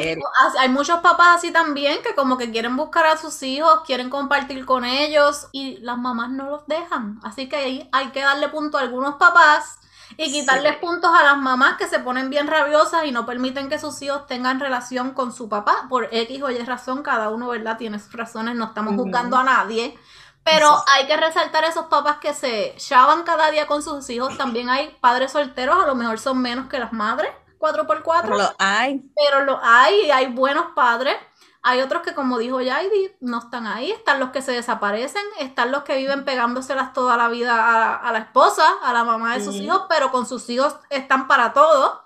hay 0.60 0.70
muchos 0.70 1.00
papás 1.00 1.38
así 1.38 1.52
también 1.52 1.98
que 2.04 2.16
como 2.16 2.38
que 2.38 2.52
quieren 2.52 2.76
buscar 2.76 3.06
a 3.06 3.18
sus 3.18 3.42
hijos, 3.44 3.82
quieren 3.86 4.10
compartir 4.10 4.66
con 4.66 4.86
ellos 4.86 5.48
y 5.52 5.78
las 5.78 5.98
mamás 5.98 6.32
no 6.32 6.50
los 6.50 6.68
dejan. 6.68 7.20
Así 7.24 7.50
que 7.50 7.56
ahí 7.56 7.90
hay 7.92 8.08
que 8.08 8.22
darle 8.22 8.50
punto 8.50 8.78
a 8.78 8.82
algunos 8.82 9.16
papás 9.16 9.80
y 10.16 10.32
quitarles 10.32 10.78
puntos 10.78 11.12
a 11.14 11.24
las 11.24 11.38
mamás 11.38 11.78
que 11.78 11.88
se 11.88 12.00
ponen 12.00 12.30
bien 12.30 12.48
rabiosas 12.48 13.06
y 13.06 13.12
no 13.12 13.26
permiten 13.26 13.70
que 13.70 13.80
sus 13.80 14.02
hijos 14.02 14.26
tengan 14.28 14.60
relación 14.60 15.12
con 15.12 15.34
su 15.34 15.50
papá 15.50 15.88
por 15.90 16.08
X 16.12 16.42
o 16.42 16.50
Y 16.50 16.60
razón, 16.60 17.04
cada 17.04 17.30
uno, 17.30 17.50
¿verdad? 17.50 17.78
Tiene 17.78 18.00
sus 18.00 18.14
razones, 18.14 18.56
no 18.56 18.66
estamos 18.66 18.96
buscando 18.96 19.38
a 19.38 19.44
nadie. 19.44 19.98
Pero 20.44 20.70
hay 20.88 21.08
que 21.08 21.18
resaltar 21.18 21.66
a 21.66 21.68
esos 21.68 21.88
papás 21.88 22.18
que 22.18 22.34
se 22.34 22.74
chavan 22.78 23.24
cada 23.24 23.52
día 23.52 23.68
con 23.68 23.84
sus 23.84 24.10
hijos. 24.10 24.38
También 24.38 24.70
hay 24.70 24.96
padres 25.02 25.34
solteros, 25.34 25.84
a 25.84 25.88
lo 25.88 25.96
mejor 25.96 26.20
son 26.20 26.42
menos 26.42 26.68
que 26.68 26.80
las 26.80 26.94
madres, 26.94 27.32
4x4. 27.60 28.22
Pero 28.22 28.38
lo 28.38 28.56
hay. 28.58 29.02
Pero 29.14 29.44
lo 29.44 29.60
hay, 29.62 30.06
y 30.06 30.12
hay 30.12 30.28
buenos 30.28 30.68
padres 30.74 31.18
hay 31.68 31.82
otros 31.82 32.02
que, 32.02 32.14
como 32.14 32.38
dijo 32.38 32.62
Yaidi, 32.62 33.12
no 33.20 33.40
están 33.40 33.68
ahí. 33.68 33.92
Están 33.92 34.22
los 34.22 34.30
que 34.30 34.42
se 34.42 34.54
desaparecen, 34.54 35.24
están 35.40 35.74
los 35.74 35.84
que 35.84 35.98
viven 35.98 36.24
pegándoselas 36.24 36.94
toda 36.94 37.18
la 37.18 37.28
vida 37.28 37.98
a, 37.98 38.12
la 38.14 38.20
esposa, 38.20 38.64
a 38.82 38.94
la 38.94 39.04
mamá 39.04 39.36
de 39.36 39.44
sus 39.44 39.56
hijos, 39.56 39.82
pero 39.90 40.10
con 40.10 40.26
sus 40.26 40.50
hijos 40.50 40.78
están 40.90 41.28
para 41.28 41.52
todo. 41.52 42.06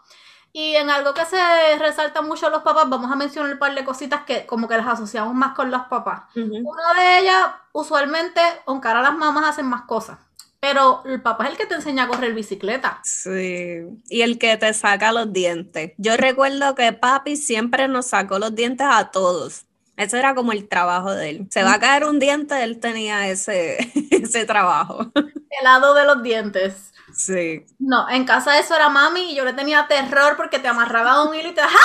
Y 0.51 0.75
en 0.75 0.89
algo 0.89 1.13
que 1.13 1.25
se 1.25 1.37
resalta 1.77 2.23
mucho 2.23 2.47
a 2.47 2.49
los 2.49 2.63
papás, 2.63 2.89
vamos 2.89 3.11
a 3.11 3.15
mencionar 3.15 3.53
un 3.53 3.59
par 3.59 3.75
de 3.75 3.85
cositas 3.85 4.23
que 4.23 4.47
como 4.47 4.67
que 4.67 4.77
las 4.77 4.87
asociamos 4.87 5.35
más 5.35 5.53
con 5.53 5.69
los 5.69 5.83
papás. 5.83 6.23
Una 6.35 6.93
de 6.97 7.19
ellas, 7.19 7.45
usualmente, 7.71 8.41
aunque 8.65 8.87
ahora 8.87 9.03
las 9.03 9.15
mamás 9.15 9.47
hacen 9.47 9.67
más 9.67 9.83
cosas. 9.83 10.17
Pero 10.61 11.01
el 11.05 11.21
papá 11.23 11.45
es 11.45 11.51
el 11.51 11.57
que 11.57 11.65
te 11.65 11.73
enseña 11.73 12.03
a 12.03 12.07
correr 12.07 12.35
bicicleta. 12.35 13.01
Sí, 13.03 13.79
y 14.09 14.21
el 14.21 14.37
que 14.37 14.55
te 14.57 14.71
saca 14.75 15.11
los 15.11 15.33
dientes. 15.33 15.93
Yo 15.97 16.15
recuerdo 16.17 16.75
que 16.75 16.93
papi 16.93 17.35
siempre 17.35 17.87
nos 17.87 18.05
sacó 18.07 18.37
los 18.37 18.53
dientes 18.53 18.85
a 18.89 19.09
todos. 19.09 19.65
Ese 19.97 20.19
era 20.19 20.35
como 20.35 20.51
el 20.51 20.67
trabajo 20.67 21.13
de 21.13 21.29
él. 21.29 21.47
Se 21.49 21.63
va 21.63 21.73
a 21.73 21.79
caer 21.79 22.05
un 22.05 22.19
diente, 22.19 22.63
él 22.63 22.79
tenía 22.79 23.27
ese, 23.27 23.77
ese 24.11 24.45
trabajo. 24.45 25.11
El 25.15 25.65
lado 25.65 25.93
de 25.93 26.05
los 26.05 26.23
dientes. 26.23 26.93
Sí. 27.13 27.65
No, 27.77 28.09
en 28.09 28.23
casa 28.23 28.57
eso 28.57 28.73
era 28.73 28.87
mami 28.87 29.31
y 29.31 29.35
yo 29.35 29.43
le 29.43 29.53
tenía 29.53 29.87
terror 29.87 30.37
porque 30.37 30.59
te 30.59 30.67
amarraba 30.69 31.23
un 31.23 31.35
hilo 31.35 31.49
y 31.49 31.53
te... 31.53 31.61
¡Ja! 31.61 31.79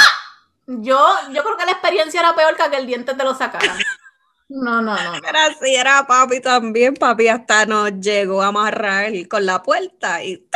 Yo, 0.68 0.98
yo 1.32 1.42
creo 1.42 1.56
que 1.56 1.64
la 1.64 1.72
experiencia 1.72 2.20
era 2.20 2.34
peor 2.34 2.56
que 2.56 2.70
que 2.70 2.76
el 2.76 2.86
diente 2.86 3.14
te 3.14 3.24
lo 3.24 3.34
sacaran. 3.34 3.76
No, 4.48 4.80
no, 4.80 4.94
no. 4.94 5.14
Era 5.28 5.46
así, 5.46 5.74
era 5.74 6.06
papi 6.06 6.40
también. 6.40 6.94
Papi 6.94 7.28
hasta 7.28 7.66
nos 7.66 7.92
llegó 8.00 8.42
a 8.42 8.48
amarrar 8.48 9.12
con 9.28 9.44
la 9.44 9.62
puerta 9.62 10.22
y 10.22 10.46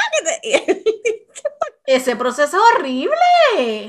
Ese 1.86 2.14
proceso 2.14 2.56
es 2.56 2.62
horrible. 2.76 3.16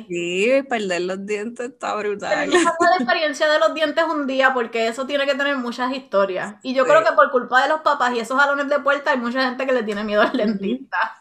Sí, 0.07 0.63
perder 0.67 1.01
los 1.01 1.23
dientes 1.23 1.69
está 1.69 1.93
brutal. 1.95 2.49
Pero 2.49 2.63
la 2.79 2.95
experiencia 2.95 3.47
de 3.47 3.59
los 3.59 3.75
dientes 3.75 4.03
un 4.05 4.25
día 4.25 4.55
porque 4.55 4.87
eso 4.87 5.05
tiene 5.05 5.27
que 5.27 5.35
tener 5.35 5.55
muchas 5.57 5.93
historias. 5.93 6.55
Y 6.63 6.73
yo 6.73 6.85
creo 6.85 7.03
que 7.03 7.13
por 7.13 7.29
culpa 7.29 7.61
de 7.61 7.69
los 7.69 7.81
papás 7.81 8.15
y 8.15 8.19
esos 8.19 8.39
jalones 8.39 8.69
de 8.69 8.79
puerta 8.79 9.11
hay 9.11 9.19
mucha 9.19 9.43
gente 9.47 9.67
que 9.67 9.73
le 9.73 9.83
tiene 9.83 10.03
miedo 10.03 10.23
al 10.23 10.35
dentista. 10.35 11.20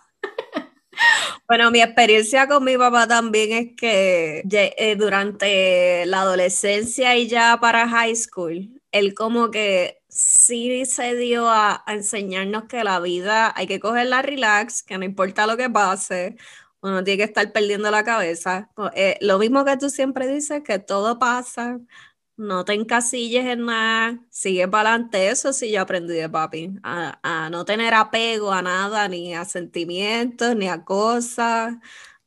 Bueno, 1.49 1.71
mi 1.71 1.80
experiencia 1.83 2.47
con 2.49 2.64
mi 2.64 2.76
papá 2.76 3.07
también 3.07 3.52
es 3.52 3.76
que 3.76 4.42
eh, 4.50 4.97
durante 4.97 6.07
la 6.07 6.23
adolescencia 6.23 7.16
y 7.16 7.28
ya 7.28 7.59
para 7.61 7.88
high 7.88 8.14
school, 8.14 8.80
él 8.92 9.14
como 9.14 9.50
que 9.50 10.00
sí 10.09 10.85
se 10.87 11.14
dio 11.16 11.49
a, 11.50 11.85
enseñarnos 11.87 12.64
que 12.64 12.85
la 12.85 13.00
vida 13.00 13.52
hay 13.57 13.66
que 13.66 13.80
cogerla 13.80 14.23
relax, 14.23 14.83
que 14.83 14.99
no 14.99 15.04
importa 15.04 15.47
lo 15.47 15.57
que 15.57 15.71
pase, 15.71 16.37
uno 16.83 17.04
tiene 17.04 17.19
que 17.19 17.25
estar 17.25 17.52
perdiendo 17.52 17.90
la 17.90 18.04
cabeza. 18.04 18.71
Eh, 18.95 19.19
lo 19.21 19.38
mismo 19.38 19.64
que 19.64 19.76
tú 19.76 19.90
siempre 19.90 20.26
dices, 20.26 20.62
que 20.64 20.78
todo 20.78 21.19
pasa, 21.19 21.78
no 22.40 22.64
te 22.64 22.75
encasilles 22.75 23.44
en 23.47 23.64
nada, 23.66 24.18
sigue 24.30 24.66
para 24.68 24.94
adelante. 24.94 25.28
Eso 25.30 25.52
sí 25.52 25.70
yo 25.70 25.80
aprendí 25.82 26.14
de 26.14 26.28
papi, 26.28 26.75
a, 26.82 27.18
a 27.23 27.50
no 27.50 27.64
tener 27.64 27.94
apego 27.94 28.52
a 28.52 28.62
nada, 28.62 29.09
ni 29.09 29.35
a 29.35 29.44
sentimientos, 29.44 30.56
ni 30.56 30.68
a 30.68 30.85
cosas 30.85 31.75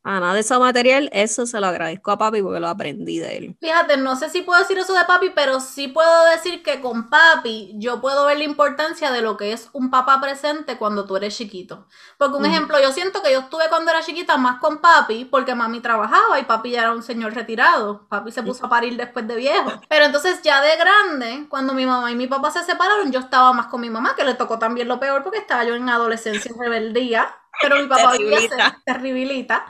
a 0.06 0.20
nada 0.20 0.34
de 0.34 0.42
eso 0.42 0.60
material, 0.60 1.10
eso 1.14 1.46
se 1.46 1.60
lo 1.62 1.68
agradezco 1.68 2.12
a 2.12 2.18
papi 2.18 2.42
porque 2.42 2.60
lo 2.60 2.68
aprendí 2.68 3.20
de 3.20 3.38
él. 3.38 3.58
Fíjate, 3.62 3.96
no 3.96 4.18
sé 4.18 4.30
si 4.30 4.42
puedo 4.42 4.60
decir 4.60 4.78
eso 4.78 4.94
de 4.94 5.06
papi, 5.06 5.30
pero 5.30 5.62
sí 5.62 5.88
puedo 5.88 6.26
decir 6.26 6.62
que 6.62 6.82
con 6.82 7.10
papi 7.10 7.72
yo 7.76 8.02
puedo 8.02 8.26
ver 8.26 8.38
la 8.38 8.44
importancia 8.44 9.12
de 9.12 9.22
lo 9.22 9.38
que 9.38 9.54
es 9.54 9.70
un 9.72 9.90
papá 9.90 10.20
presente 10.20 10.78
cuando 10.78 11.06
tú 11.06 11.16
eres 11.16 11.38
chiquito. 11.38 11.88
Porque 12.18 12.36
un 12.36 12.46
ejemplo, 12.46 12.82
yo 12.82 12.92
siento 12.92 13.24
que 13.24 13.32
yo 13.32 13.40
estuve 13.40 13.70
cuando 13.70 13.92
era 13.92 14.02
chiquita 14.02 14.36
más 14.36 14.60
con 14.60 14.80
papi 14.80 15.24
porque 15.24 15.56
mami 15.56 15.80
trabajaba 15.80 16.38
y 16.38 16.44
papi 16.44 16.72
ya 16.72 16.82
era 16.82 16.92
un 16.92 17.04
señor 17.04 17.34
retirado. 17.34 18.06
Papi 18.10 18.32
se 18.32 18.44
puso 18.44 18.66
a 18.66 18.70
parir 18.70 18.98
después 18.98 19.26
de 19.26 19.36
viejo. 19.38 19.72
Pero 19.88 20.04
entonces 20.04 20.42
ya 20.42 20.62
de 20.62 20.76
grande, 20.76 21.46
cuando 21.48 21.74
mi 21.74 21.86
mamá 21.86 22.12
y 22.12 22.16
mi 22.16 22.28
papá 22.28 22.52
se 22.52 22.64
separaron, 22.64 23.10
yo 23.12 23.22
estaba 23.22 23.54
más 23.54 23.68
con 23.68 23.80
mi 23.80 23.90
mamá, 23.90 24.16
que 24.18 24.26
le 24.26 24.34
tocó 24.34 24.60
también 24.60 24.90
lo 24.90 25.00
peor 25.00 25.24
porque 25.24 25.40
estaba 25.40 25.64
yo 25.64 25.76
en 25.76 25.88
adolescencia 25.88 26.52
en 26.52 26.60
rebeldía. 26.60 27.34
Pero 27.62 27.78
mi 27.78 27.88
papá 27.88 28.12
vivía 28.18 28.82
terribilita. 28.84 29.66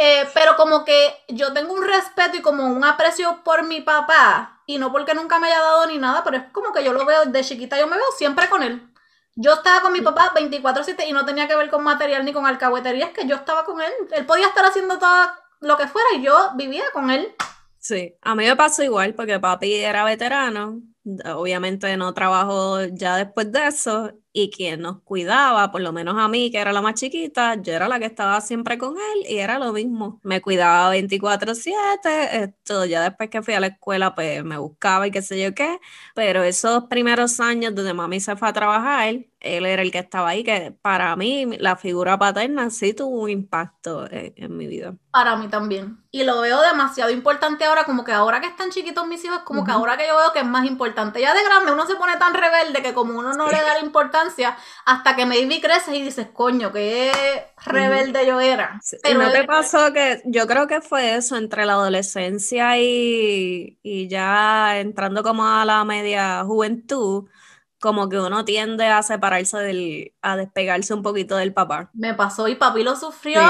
Eh, 0.00 0.28
pero 0.32 0.54
como 0.54 0.84
que 0.84 1.12
yo 1.26 1.52
tengo 1.52 1.74
un 1.74 1.82
respeto 1.82 2.36
y 2.36 2.40
como 2.40 2.64
un 2.64 2.84
aprecio 2.84 3.42
por 3.42 3.64
mi 3.64 3.80
papá, 3.80 4.62
y 4.64 4.78
no 4.78 4.92
porque 4.92 5.12
nunca 5.12 5.40
me 5.40 5.48
haya 5.48 5.60
dado 5.60 5.86
ni 5.88 5.98
nada, 5.98 6.22
pero 6.22 6.36
es 6.36 6.44
como 6.52 6.72
que 6.72 6.84
yo 6.84 6.92
lo 6.92 7.04
veo 7.04 7.24
de 7.24 7.42
chiquita, 7.42 7.76
yo 7.76 7.88
me 7.88 7.96
veo 7.96 8.06
siempre 8.16 8.48
con 8.48 8.62
él. 8.62 8.80
Yo 9.34 9.54
estaba 9.54 9.80
con 9.80 9.92
mi 9.92 10.00
papá 10.00 10.32
24/7 10.36 11.04
y 11.08 11.12
no 11.12 11.24
tenía 11.24 11.48
que 11.48 11.56
ver 11.56 11.68
con 11.68 11.82
material 11.82 12.24
ni 12.24 12.32
con 12.32 12.46
alcahuetería, 12.46 13.06
es 13.06 13.12
que 13.12 13.26
yo 13.26 13.34
estaba 13.34 13.64
con 13.64 13.80
él. 13.80 13.92
Él 14.12 14.24
podía 14.24 14.46
estar 14.46 14.64
haciendo 14.64 15.00
todo 15.00 15.32
lo 15.60 15.76
que 15.76 15.88
fuera 15.88 16.08
y 16.14 16.22
yo 16.22 16.52
vivía 16.54 16.84
con 16.92 17.10
él. 17.10 17.34
Sí, 17.80 18.14
a 18.22 18.36
mí 18.36 18.46
me 18.46 18.54
pasó 18.54 18.84
igual 18.84 19.14
porque 19.14 19.40
papi 19.40 19.74
era 19.74 20.04
veterano, 20.04 20.80
obviamente 21.34 21.96
no 21.96 22.14
trabajó 22.14 22.84
ya 22.84 23.16
después 23.16 23.50
de 23.50 23.66
eso 23.66 24.12
y 24.32 24.50
quien 24.50 24.80
nos 24.80 25.02
cuidaba, 25.02 25.70
por 25.70 25.80
lo 25.80 25.92
menos 25.92 26.16
a 26.18 26.28
mí, 26.28 26.50
que 26.50 26.58
era 26.58 26.72
la 26.72 26.82
más 26.82 26.94
chiquita, 26.94 27.54
yo 27.60 27.72
era 27.72 27.88
la 27.88 27.98
que 27.98 28.06
estaba 28.06 28.40
siempre 28.40 28.78
con 28.78 28.96
él 28.96 29.26
y 29.28 29.38
era 29.38 29.58
lo 29.58 29.72
mismo. 29.72 30.20
Me 30.22 30.40
cuidaba 30.40 30.90
24/7, 30.90 32.44
esto 32.44 32.84
ya 32.84 33.02
después 33.02 33.30
que 33.30 33.42
fui 33.42 33.54
a 33.54 33.60
la 33.60 33.68
escuela 33.68 34.14
pues 34.14 34.44
me 34.44 34.58
buscaba 34.58 35.06
y 35.06 35.10
qué 35.10 35.22
sé 35.22 35.40
yo 35.42 35.54
qué, 35.54 35.78
pero 36.14 36.42
esos 36.42 36.84
primeros 36.84 37.40
años 37.40 37.74
donde 37.74 37.94
mami 37.94 38.20
se 38.20 38.36
fue 38.36 38.48
a 38.48 38.52
trabajar, 38.52 39.14
él 39.40 39.66
era 39.66 39.82
el 39.82 39.92
que 39.92 39.98
estaba 39.98 40.30
ahí, 40.30 40.42
que 40.42 40.76
para 40.82 41.14
mí 41.16 41.46
la 41.58 41.76
figura 41.76 42.18
paterna 42.18 42.70
sí 42.70 42.92
tuvo 42.92 43.20
un 43.20 43.30
impacto 43.30 44.08
en, 44.10 44.56
mi 44.56 44.66
vida. 44.66 44.94
Para 45.12 45.36
mí 45.36 45.48
también. 45.48 46.02
Y 46.10 46.24
lo 46.24 46.40
veo 46.40 46.60
demasiado 46.62 47.10
importante 47.10 47.64
ahora, 47.64 47.84
como 47.84 48.04
que 48.04 48.12
ahora 48.12 48.40
que 48.40 48.48
están 48.48 48.70
chiquitos 48.70 49.06
mis 49.06 49.24
hijos, 49.24 49.40
como 49.44 49.64
que 49.64 49.70
ahora 49.70 49.96
que 49.96 50.06
yo 50.06 50.16
veo 50.16 50.32
que 50.32 50.40
es 50.40 50.44
más 50.44 50.66
importante. 50.66 51.20
Ya 51.20 51.34
de 51.34 51.44
grande 51.44 51.72
uno 51.72 51.86
se 51.86 51.94
pone 51.96 52.16
tan 52.16 52.34
rebelde 52.34 52.82
que 52.82 52.94
como 52.94 53.18
uno 53.18 53.32
no 53.34 53.48
le 53.48 53.60
da 53.60 53.74
la 53.74 53.80
importancia, 53.80 54.17
hasta 54.84 55.16
que 55.16 55.26
maybe 55.26 55.60
creces 55.60 55.94
y 55.94 56.02
dices, 56.02 56.28
coño, 56.32 56.72
qué 56.72 57.12
rebelde 57.64 58.26
yo 58.26 58.40
era. 58.40 58.80
Pero 59.02 59.20
no 59.20 59.30
te 59.30 59.44
pasó 59.44 59.92
que 59.92 60.22
yo 60.26 60.46
creo 60.46 60.66
que 60.66 60.80
fue 60.80 61.16
eso 61.16 61.36
entre 61.36 61.66
la 61.66 61.74
adolescencia 61.74 62.78
y, 62.78 63.78
y 63.82 64.08
ya 64.08 64.78
entrando 64.78 65.22
como 65.22 65.46
a 65.46 65.64
la 65.64 65.84
media 65.84 66.44
juventud 66.44 67.28
como 67.80 68.08
que 68.08 68.18
uno 68.18 68.44
tiende 68.44 68.86
a 68.86 69.02
separarse 69.02 69.58
del, 69.58 70.12
a 70.20 70.36
despegarse 70.36 70.94
un 70.94 71.02
poquito 71.02 71.36
del 71.36 71.52
papá. 71.52 71.90
Me 71.94 72.14
pasó 72.14 72.48
y 72.48 72.56
papi 72.56 72.82
lo 72.82 72.96
sufrió. 72.96 73.40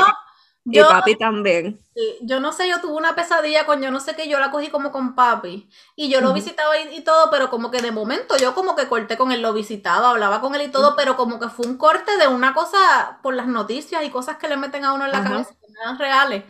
Y 0.70 0.80
papi 0.80 1.16
también. 1.16 1.80
yo 2.22 2.40
no 2.40 2.52
sé, 2.52 2.68
yo 2.68 2.80
tuve 2.80 2.94
una 2.94 3.14
pesadilla 3.14 3.66
con 3.66 3.80
yo 3.80 3.90
no 3.90 4.00
sé 4.00 4.14
qué, 4.14 4.28
yo 4.28 4.38
la 4.38 4.50
cogí 4.50 4.68
como 4.68 4.92
con 4.92 5.14
papi. 5.14 5.68
Y 5.96 6.10
yo 6.10 6.20
lo 6.20 6.32
visitaba 6.32 6.78
y, 6.78 7.00
todo, 7.02 7.30
pero 7.30 7.50
como 7.50 7.70
que 7.70 7.80
de 7.80 7.92
momento 7.92 8.36
yo 8.36 8.54
como 8.54 8.76
que 8.76 8.88
corté 8.88 9.16
con 9.16 9.32
él, 9.32 9.42
lo 9.42 9.52
visitaba, 9.52 10.10
hablaba 10.10 10.40
con 10.40 10.54
él 10.54 10.62
y 10.62 10.70
todo, 10.70 10.94
pero 10.96 11.16
como 11.16 11.40
que 11.40 11.48
fue 11.48 11.66
un 11.66 11.78
corte 11.78 12.16
de 12.16 12.28
una 12.28 12.54
cosa 12.54 13.18
por 13.22 13.34
las 13.34 13.46
noticias 13.46 14.04
y 14.04 14.10
cosas 14.10 14.36
que 14.36 14.48
le 14.48 14.56
meten 14.56 14.84
a 14.84 14.92
uno 14.92 15.06
en 15.06 15.12
la 15.12 15.22
cabeza 15.22 15.54
que 15.60 15.72
no 15.72 15.80
eran 15.82 15.98
reales. 15.98 16.44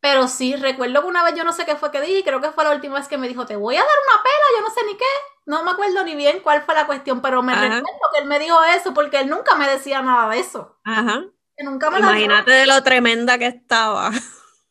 Pero 0.00 0.28
sí, 0.28 0.54
recuerdo 0.54 1.00
que 1.00 1.08
una 1.08 1.24
vez 1.24 1.34
yo 1.34 1.44
no 1.44 1.52
sé 1.52 1.64
qué 1.64 1.76
fue 1.76 1.90
que 1.90 2.00
dije, 2.00 2.22
creo 2.22 2.40
que 2.40 2.50
fue 2.50 2.64
la 2.64 2.72
última 2.72 2.96
vez 2.96 3.08
que 3.08 3.16
me 3.16 3.26
dijo, 3.26 3.46
te 3.46 3.56
voy 3.56 3.76
a 3.76 3.80
dar 3.80 3.88
una 3.88 4.22
pela, 4.22 4.58
yo 4.58 4.68
no 4.68 4.74
sé 4.74 4.80
ni 4.86 4.96
qué. 4.98 5.04
No 5.46 5.64
me 5.64 5.70
acuerdo 5.70 6.04
ni 6.04 6.14
bien 6.14 6.40
cuál 6.40 6.62
fue 6.62 6.74
la 6.74 6.86
cuestión, 6.86 7.22
pero 7.22 7.42
me 7.42 7.54
recuerdo 7.54 7.84
que 8.12 8.20
él 8.20 8.26
me 8.26 8.38
dijo 8.38 8.62
eso 8.64 8.92
porque 8.92 9.20
él 9.20 9.30
nunca 9.30 9.54
me 9.54 9.68
decía 9.68 10.02
nada 10.02 10.28
de 10.28 10.40
eso. 10.40 10.78
Ajá. 10.84 11.24
Nunca 11.62 11.90
me 11.90 11.98
Imagínate 11.98 12.50
de 12.50 12.66
lo 12.66 12.82
tremenda 12.82 13.38
que 13.38 13.46
estaba. 13.46 14.10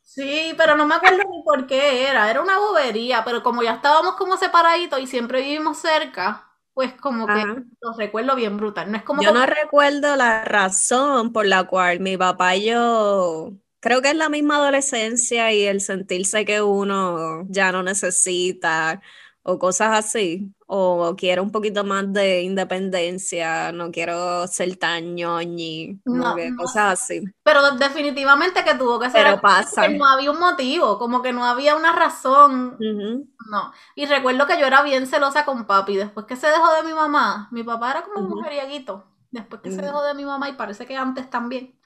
Sí, 0.02 0.54
pero 0.58 0.76
no 0.76 0.86
me 0.86 0.96
acuerdo 0.96 1.24
ni 1.32 1.42
por 1.44 1.66
qué 1.66 2.08
era. 2.08 2.30
Era 2.30 2.42
una 2.42 2.60
bobería, 2.60 3.24
pero 3.24 3.42
como 3.42 3.64
ya 3.64 3.74
estábamos 3.74 4.16
como 4.16 4.38
separaditos 4.38 5.00
y 5.00 5.08
siempre 5.08 5.42
vivimos 5.42 5.80
cerca, 5.80 6.52
pues 6.74 6.94
como 6.94 7.26
que 7.26 7.44
lo 7.82 7.94
recuerdo 7.98 8.36
bien 8.36 8.58
brutal. 8.58 8.92
No 8.92 8.98
es 8.98 9.04
como 9.04 9.24
yo 9.24 9.32
no 9.32 9.46
recuerdo 9.46 10.16
la 10.16 10.44
razón 10.46 11.34
por 11.34 11.48
la 11.48 11.64
cual 11.64 12.00
mi 12.00 12.16
papá 12.16 12.56
y 12.56 12.66
yo 12.66 13.54
Creo 13.84 14.02
que 14.02 14.12
es 14.12 14.16
la 14.16 14.30
misma 14.30 14.56
adolescencia 14.56 15.52
y 15.52 15.64
el 15.64 15.82
sentirse 15.82 16.46
que 16.46 16.62
uno 16.62 17.46
ya 17.50 17.74
no 17.74 17.84
necesita 17.84 19.02
o 19.46 19.60
cosas 19.60 20.06
así, 20.06 20.54
o 20.68 21.16
quiere 21.18 21.42
un 21.42 21.52
poquito 21.52 21.84
más 21.84 22.12
de 22.14 22.42
independencia, 22.44 23.72
no 23.74 23.92
quiero 23.92 24.48
ser 24.48 24.78
tan 24.78 25.16
ñoñi, 25.16 26.00
no, 26.06 26.36
cosas 26.58 27.02
así. 27.02 27.24
Pero 27.44 27.72
definitivamente 27.72 28.64
que 28.64 28.74
tuvo 28.76 29.00
que 29.00 29.10
ser 29.10 29.24
Pero 29.26 29.42
pasa. 29.42 29.88
no 29.90 30.06
había 30.06 30.32
un 30.32 30.40
motivo, 30.40 30.98
como 30.98 31.22
que 31.22 31.34
no 31.34 31.44
había 31.46 31.76
una 31.76 31.92
razón. 31.92 32.78
No. 32.80 33.74
Y 33.96 34.06
recuerdo 34.06 34.48
que 34.48 34.58
yo 34.58 34.66
era 34.66 34.82
bien 34.82 35.08
celosa 35.08 35.44
con 35.44 35.66
papi, 35.68 35.98
después 35.98 36.26
que 36.26 36.38
se 36.38 36.48
dejó 36.48 36.74
de 36.74 36.84
mi 36.84 36.94
mamá, 36.94 37.50
mi 37.52 37.64
papá 37.64 37.92
era 37.92 38.04
como 38.04 38.22
un 38.22 38.30
mujeriaguito, 38.30 39.06
después 39.30 39.62
que 39.62 39.72
se 39.72 39.82
dejó 39.82 40.02
de 40.04 40.14
mi 40.14 40.24
mamá 40.24 40.50
y 40.50 40.54
parece 40.54 40.86
que 40.86 40.96
antes 40.96 41.30
también. 41.30 41.78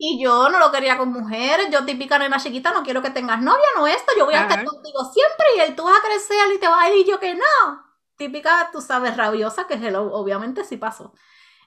Y 0.00 0.22
yo 0.22 0.48
no 0.48 0.60
lo 0.60 0.70
quería 0.70 0.96
con 0.96 1.12
mujeres, 1.12 1.68
yo 1.70 1.84
típica 1.84 2.18
nena 2.18 2.38
chiquita, 2.38 2.70
no 2.70 2.84
quiero 2.84 3.02
que 3.02 3.10
tengas 3.10 3.42
novia, 3.42 3.66
no 3.76 3.88
esto, 3.88 4.12
yo 4.16 4.26
voy 4.26 4.34
a 4.34 4.42
estar 4.42 4.64
contigo 4.64 5.00
siempre 5.12 5.46
y 5.56 5.60
él 5.60 5.74
tú 5.74 5.84
vas 5.84 5.98
a 5.98 6.02
crecer 6.02 6.54
y 6.54 6.58
te 6.58 6.68
vas 6.68 6.84
a 6.84 6.90
ir 6.90 7.04
y 7.04 7.10
yo 7.10 7.18
que 7.18 7.34
no. 7.34 7.84
Típica, 8.16 8.70
tú 8.72 8.80
sabes, 8.80 9.16
rabiosa, 9.16 9.66
que 9.66 9.74
obviamente 9.96 10.64
sí 10.64 10.76
pasó. 10.76 11.12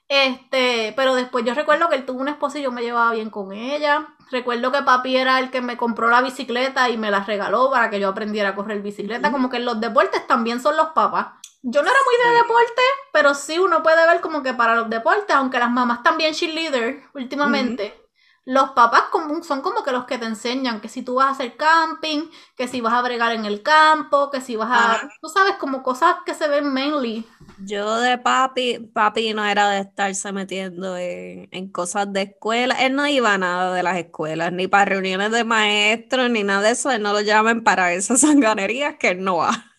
Este, 0.08 0.94
pero 0.98 1.16
después 1.16 1.46
yo 1.46 1.54
recuerdo 1.54 1.88
que 1.88 1.96
él 1.96 2.06
tuvo 2.06 2.20
una 2.20 2.32
esposa 2.32 2.60
y 2.60 2.64
yo 2.64 2.72
me 2.72 2.82
llevaba 2.82 3.12
bien 3.12 3.30
con 3.30 3.54
ella. 3.54 4.08
Recuerdo 4.30 4.72
que 4.72 4.82
papi 4.82 5.16
era 5.16 5.40
el 5.40 5.52
que 5.52 5.62
me 5.62 5.78
compró 5.78 6.10
la 6.10 6.22
bicicleta 6.22 6.90
y 6.90 6.98
me 6.98 7.12
la 7.12 7.24
regaló 7.24 7.70
para 7.72 7.90
que 7.90 8.00
yo 8.00 8.10
aprendiera 8.10 8.50
a 8.50 8.56
correr 8.56 8.82
bicicleta. 8.82 9.32
Como 9.32 9.50
que 9.50 9.58
en 9.58 9.66
los 9.66 9.80
deportes 9.80 10.28
también 10.28 10.62
son 10.62 10.76
los 10.76 10.90
papás. 10.90 11.28
Yo 11.64 11.82
no 11.82 11.90
era 11.90 12.00
muy 12.06 12.32
de 12.32 12.38
deporte, 12.42 12.82
pero 13.14 13.36
sí 13.36 13.60
uno 13.60 13.84
puede 13.84 14.06
ver 14.08 14.20
como 14.20 14.42
que 14.44 14.54
para 14.54 14.76
los 14.76 14.90
deportes, 14.90 15.34
aunque 15.36 15.60
las 15.60 15.70
mamás 15.70 16.04
también 16.04 16.34
cheerleader 16.34 17.04
últimamente, 17.14 18.01
los 18.46 18.72
papás 18.72 19.04
son 19.44 19.62
como 19.62 19.84
que 19.84 19.92
los 19.92 20.06
que 20.06 20.18
te 20.18 20.26
enseñan 20.26 20.82
que 20.82 20.90
si 20.90 21.04
tú 21.04 21.16
vas 21.16 21.28
a 21.28 21.32
hacer 21.32 21.56
camping, 21.58 22.24
que 22.58 22.68
si 22.68 22.82
vas 22.82 22.94
a 22.94 23.02
bregar 23.02 23.34
en 23.34 23.46
el 23.46 23.62
campo, 23.62 24.32
que 24.32 24.42
si 24.42 24.56
vas 24.56 24.70
a, 24.72 25.10
tú 25.22 25.30
sabes, 25.30 25.56
como 25.56 25.84
cosas 25.84 26.16
que 26.26 26.34
se 26.34 26.48
ven 26.48 26.74
mainly. 26.74 27.26
Yo 27.64 27.98
de 27.98 28.18
papi, 28.18 28.80
papi 28.80 29.34
no 29.34 29.46
era 29.46 29.70
de 29.70 29.82
estarse 29.82 30.32
metiendo 30.32 30.98
en, 30.98 31.70
cosas 31.72 32.12
de 32.12 32.24
escuela, 32.24 32.76
él 32.76 32.96
no 32.96 33.08
iba 33.08 33.34
a 33.34 33.38
nada 33.38 33.74
de 33.74 33.84
las 33.84 33.98
escuelas, 33.98 34.52
ni 34.52 34.68
para 34.68 34.86
reuniones 34.86 35.32
de 35.32 35.44
maestros, 35.44 36.32
ni 36.32 36.44
nada 36.44 36.62
de 36.62 36.72
eso, 36.72 36.90
él 36.90 37.04
no 37.04 37.14
lo 37.14 37.22
llamen 37.22 37.64
para 37.64 37.94
esas 37.94 38.22
sanganerías 38.22 38.96
que 38.98 39.10
él 39.10 39.24
no 39.24 39.38
va. 39.38 39.71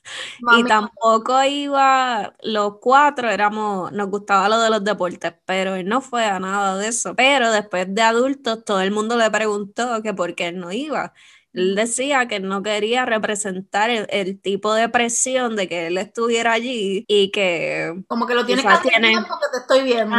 Y 0.58 0.64
tampoco 0.64 1.42
iba, 1.44 2.34
los 2.42 2.78
cuatro 2.80 3.30
éramos, 3.30 3.92
nos 3.92 4.08
gustaba 4.08 4.48
lo 4.48 4.60
de 4.60 4.70
los 4.70 4.84
deportes, 4.84 5.34
pero 5.46 5.74
él 5.76 5.86
no 5.86 6.00
fue 6.00 6.24
a 6.24 6.40
nada 6.40 6.76
de 6.76 6.88
eso. 6.88 7.14
Pero 7.14 7.50
después 7.52 7.86
de 7.94 8.02
adultos, 8.02 8.64
todo 8.64 8.80
el 8.80 8.90
mundo 8.90 9.16
le 9.16 9.30
preguntó 9.30 10.02
que 10.02 10.14
por 10.14 10.34
qué 10.34 10.48
él 10.48 10.58
no 10.58 10.72
iba. 10.72 11.12
Él 11.52 11.74
decía 11.74 12.28
que 12.28 12.40
no 12.40 12.62
quería 12.62 13.04
representar 13.04 13.90
el, 13.90 14.40
tipo 14.40 14.72
de 14.74 14.88
presión 14.88 15.54
de 15.54 15.68
que 15.68 15.88
él 15.88 15.98
estuviera 15.98 16.52
allí 16.52 17.04
y 17.06 17.30
que... 17.30 18.02
Como 18.08 18.26
que 18.26 18.34
lo 18.34 18.46
tienes 18.46 18.64
que 18.64 18.72
hacer 18.72 18.92
porque 19.28 19.46
te 19.52 19.58
estoy 19.58 19.82
viendo. 19.82 20.16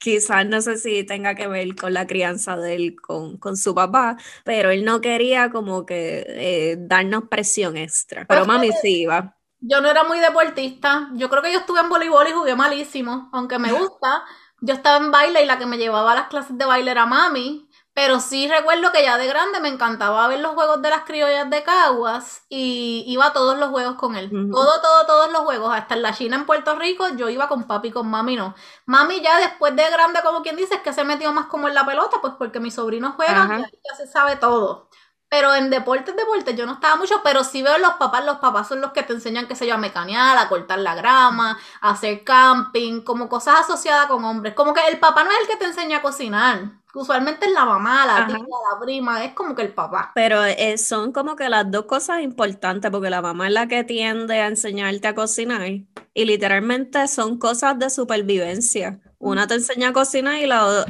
Quizás 0.00 0.46
no 0.46 0.60
sé 0.62 0.78
si 0.78 1.04
tenga 1.04 1.34
que 1.36 1.46
ver 1.46 1.76
con 1.76 1.94
la 1.94 2.06
crianza 2.06 2.56
de 2.56 2.74
él 2.74 2.96
con, 3.00 3.56
su 3.56 3.74
papá, 3.74 4.16
pero 4.44 4.70
él 4.70 4.84
no 4.84 5.00
quería 5.00 5.50
como 5.50 5.86
que 5.86 6.24
eh, 6.26 6.76
darnos 6.80 7.24
presión 7.28 7.76
extra. 7.76 8.24
Pero 8.26 8.46
mami 8.46 8.70
sí 8.82 9.02
iba. 9.02 9.36
Yo 9.60 9.80
no 9.82 9.90
era 9.90 10.04
muy 10.04 10.18
deportista. 10.18 11.10
Yo 11.14 11.28
creo 11.28 11.42
que 11.42 11.52
yo 11.52 11.60
estuve 11.60 11.80
en 11.80 11.90
voleibol 11.90 12.26
y 12.26 12.32
jugué 12.32 12.56
malísimo, 12.56 13.28
aunque 13.32 13.58
me 13.58 13.70
gusta. 13.78 14.24
Yo 14.62 14.74
estaba 14.74 14.96
en 15.04 15.10
baile 15.10 15.42
y 15.42 15.46
la 15.46 15.58
que 15.58 15.66
me 15.66 15.78
llevaba 15.78 16.12
a 16.12 16.16
las 16.16 16.28
clases 16.28 16.56
de 16.56 16.64
baile 16.64 16.90
era 16.90 17.06
mami. 17.06 17.69
Pero 18.00 18.18
sí 18.18 18.48
recuerdo 18.48 18.92
que 18.92 19.02
ya 19.02 19.18
de 19.18 19.26
grande 19.26 19.60
me 19.60 19.68
encantaba 19.68 20.26
ver 20.26 20.40
los 20.40 20.54
juegos 20.54 20.80
de 20.80 20.88
las 20.88 21.04
criollas 21.04 21.50
de 21.50 21.62
Caguas 21.62 22.46
y 22.48 23.04
iba 23.06 23.26
a 23.26 23.32
todos 23.34 23.58
los 23.58 23.68
juegos 23.68 23.96
con 23.96 24.16
él. 24.16 24.38
Todo, 24.50 24.80
todo, 24.80 25.04
todos 25.06 25.30
los 25.30 25.42
juegos. 25.42 25.74
Hasta 25.74 25.96
en 25.96 26.02
la 26.02 26.14
China, 26.14 26.36
en 26.36 26.46
Puerto 26.46 26.74
Rico, 26.76 27.08
yo 27.18 27.28
iba 27.28 27.46
con 27.46 27.66
papi, 27.66 27.90
con 27.90 28.08
mami 28.08 28.36
no. 28.36 28.54
Mami 28.86 29.20
ya 29.20 29.38
después 29.40 29.76
de 29.76 29.90
grande, 29.90 30.20
como 30.24 30.40
quien 30.40 30.56
dice, 30.56 30.76
es 30.76 30.80
que 30.80 30.94
se 30.94 31.04
metió 31.04 31.30
más 31.34 31.44
como 31.48 31.68
en 31.68 31.74
la 31.74 31.84
pelota, 31.84 32.22
pues 32.22 32.32
porque 32.38 32.58
mis 32.58 32.74
sobrinos 32.74 33.16
juegan 33.16 33.52
y 33.58 33.78
ya 33.86 33.94
se 33.94 34.06
sabe 34.06 34.36
todo. 34.36 34.88
Pero 35.30 35.54
en 35.54 35.70
deportes, 35.70 36.16
deportes, 36.16 36.56
yo 36.56 36.66
no 36.66 36.72
estaba 36.72 36.96
mucho, 36.96 37.20
pero 37.22 37.44
sí 37.44 37.62
veo 37.62 37.78
los 37.78 37.92
papás, 37.94 38.24
los 38.24 38.38
papás 38.38 38.66
son 38.66 38.80
los 38.80 38.90
que 38.90 39.04
te 39.04 39.12
enseñan, 39.12 39.46
qué 39.46 39.54
sé 39.54 39.64
yo, 39.64 39.74
a 39.74 39.78
mecanear, 39.78 40.36
a 40.36 40.48
cortar 40.48 40.80
la 40.80 40.96
grama, 40.96 41.56
a 41.80 41.90
hacer 41.90 42.24
camping, 42.24 43.02
como 43.02 43.28
cosas 43.28 43.60
asociadas 43.60 44.06
con 44.06 44.24
hombres. 44.24 44.54
Como 44.54 44.74
que 44.74 44.80
el 44.88 44.98
papá 44.98 45.22
no 45.22 45.30
es 45.30 45.36
el 45.42 45.46
que 45.46 45.56
te 45.56 45.66
enseña 45.66 45.98
a 45.98 46.02
cocinar. 46.02 46.72
Usualmente 46.92 47.46
es 47.46 47.52
la 47.52 47.64
mamá, 47.64 48.04
la 48.06 48.26
tía, 48.26 48.38
la 48.38 48.80
prima, 48.80 49.24
es 49.24 49.32
como 49.32 49.54
que 49.54 49.62
el 49.62 49.72
papá. 49.72 50.10
Pero 50.16 50.44
eh, 50.44 50.76
son 50.76 51.12
como 51.12 51.36
que 51.36 51.48
las 51.48 51.70
dos 51.70 51.84
cosas 51.84 52.22
importantes, 52.22 52.90
porque 52.90 53.08
la 53.08 53.22
mamá 53.22 53.46
es 53.46 53.52
la 53.52 53.68
que 53.68 53.84
tiende 53.84 54.40
a 54.40 54.48
enseñarte 54.48 55.06
a 55.06 55.14
cocinar 55.14 55.62
y 55.68 56.24
literalmente 56.24 57.06
son 57.06 57.38
cosas 57.38 57.78
de 57.78 57.88
supervivencia. 57.88 58.98
Una 59.22 59.46
te 59.46 59.54
enseña 59.54 59.88
a 59.90 59.92
cocinar 59.92 60.40
y 60.40 60.44